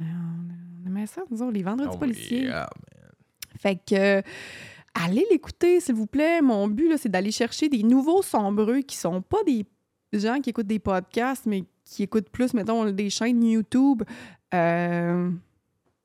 Euh, 0.01 0.05
on 0.85 0.87
aimait 0.89 1.07
ça, 1.07 1.23
nous 1.31 1.43
autres, 1.43 1.53
les 1.53 1.63
vendredis 1.63 1.91
Oh, 1.95 1.99
policiers. 1.99 2.45
yeah. 2.45 2.69
Fait 3.59 3.77
que 3.77 3.95
euh, 4.19 4.23
allez 4.95 5.25
l'écouter, 5.31 5.81
s'il 5.81 5.95
vous 5.95 6.07
plaît. 6.07 6.41
Mon 6.43 6.69
but, 6.69 6.89
là, 6.89 6.97
c'est 6.99 7.09
d'aller 7.09 7.31
chercher 7.33 7.69
des 7.69 7.83
nouveaux 7.83 8.23
sombreux 8.23 8.81
qui 8.81 8.97
sont 8.97 9.23
pas 9.23 9.43
des 9.45 9.65
gens 10.13 10.41
qui 10.41 10.51
écoutent 10.51 10.67
des 10.67 10.79
podcasts, 10.79 11.47
mais 11.47 11.65
qui 11.85 12.03
écoutent 12.03 12.29
plus, 12.31 12.53
mettons, 12.55 12.91
des 12.91 13.11
chaînes 13.11 13.43
YouTube. 13.43 14.03
Euh, 14.55 15.31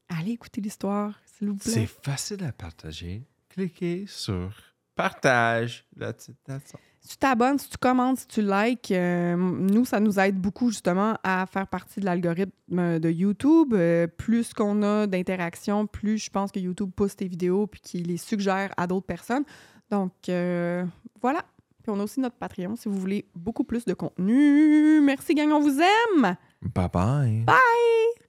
allez 0.10 0.32
écouter 0.32 0.62
l'histoire, 0.62 1.20
s'il 1.26 1.50
vous 1.50 1.58
C'est 1.62 1.72
plaît. 1.74 1.90
facile 2.04 2.44
à 2.44 2.52
partager. 2.52 3.24
Cliquez 3.50 4.06
sur 4.08 4.52
partage. 4.96 5.86
That's 5.98 6.30
it, 6.30 6.38
that's 6.46 6.74
all. 6.74 6.80
Si 7.02 7.10
tu 7.10 7.18
t'abonnes, 7.18 7.58
si 7.58 7.68
tu 7.68 7.78
commentes, 7.78 8.20
si 8.20 8.28
tu 8.28 8.42
likes, 8.44 8.92
euh, 8.92 9.36
nous, 9.36 9.86
ça 9.86 10.00
nous 10.00 10.20
aide 10.20 10.38
beaucoup 10.40 10.70
justement 10.70 11.16
à 11.24 11.48
faire 11.48 11.66
partie 11.66 12.00
de 12.00 12.06
l'algorithme 12.06 13.00
de 13.00 13.10
YouTube. 13.10 13.74
Euh, 13.74 14.06
plus 14.06 14.54
qu'on 14.54 14.84
a 14.84 15.08
d'interactions, 15.08 15.88
plus 15.88 16.20
je 16.20 16.30
pense 16.30 16.52
que 16.52 16.60
YouTube 16.60 16.92
pousse 16.96 17.16
tes 17.16 17.28
vidéos 17.28 17.66
puis 17.66 17.82
qu'il 17.82 18.04
les 18.04 18.18
suggère 18.18 18.72
à 18.78 18.86
d'autres 18.86 19.08
personnes. 19.08 19.46
Donc, 19.90 20.14
euh, 20.30 20.86
voilà. 21.22 21.44
Puis 21.82 21.92
on 21.92 22.00
a 22.00 22.04
aussi 22.04 22.20
notre 22.20 22.36
Patreon 22.36 22.76
si 22.76 22.88
vous 22.88 23.00
voulez 23.00 23.26
beaucoup 23.36 23.64
plus 23.64 23.86
de 23.86 23.96
contenu. 23.96 25.02
Merci, 25.02 25.34
gang, 25.34 25.52
on 25.52 25.60
vous 25.60 25.80
aime! 25.82 26.36
Bye 26.62 26.90
bye. 26.94 27.44
Bye! 27.46 28.21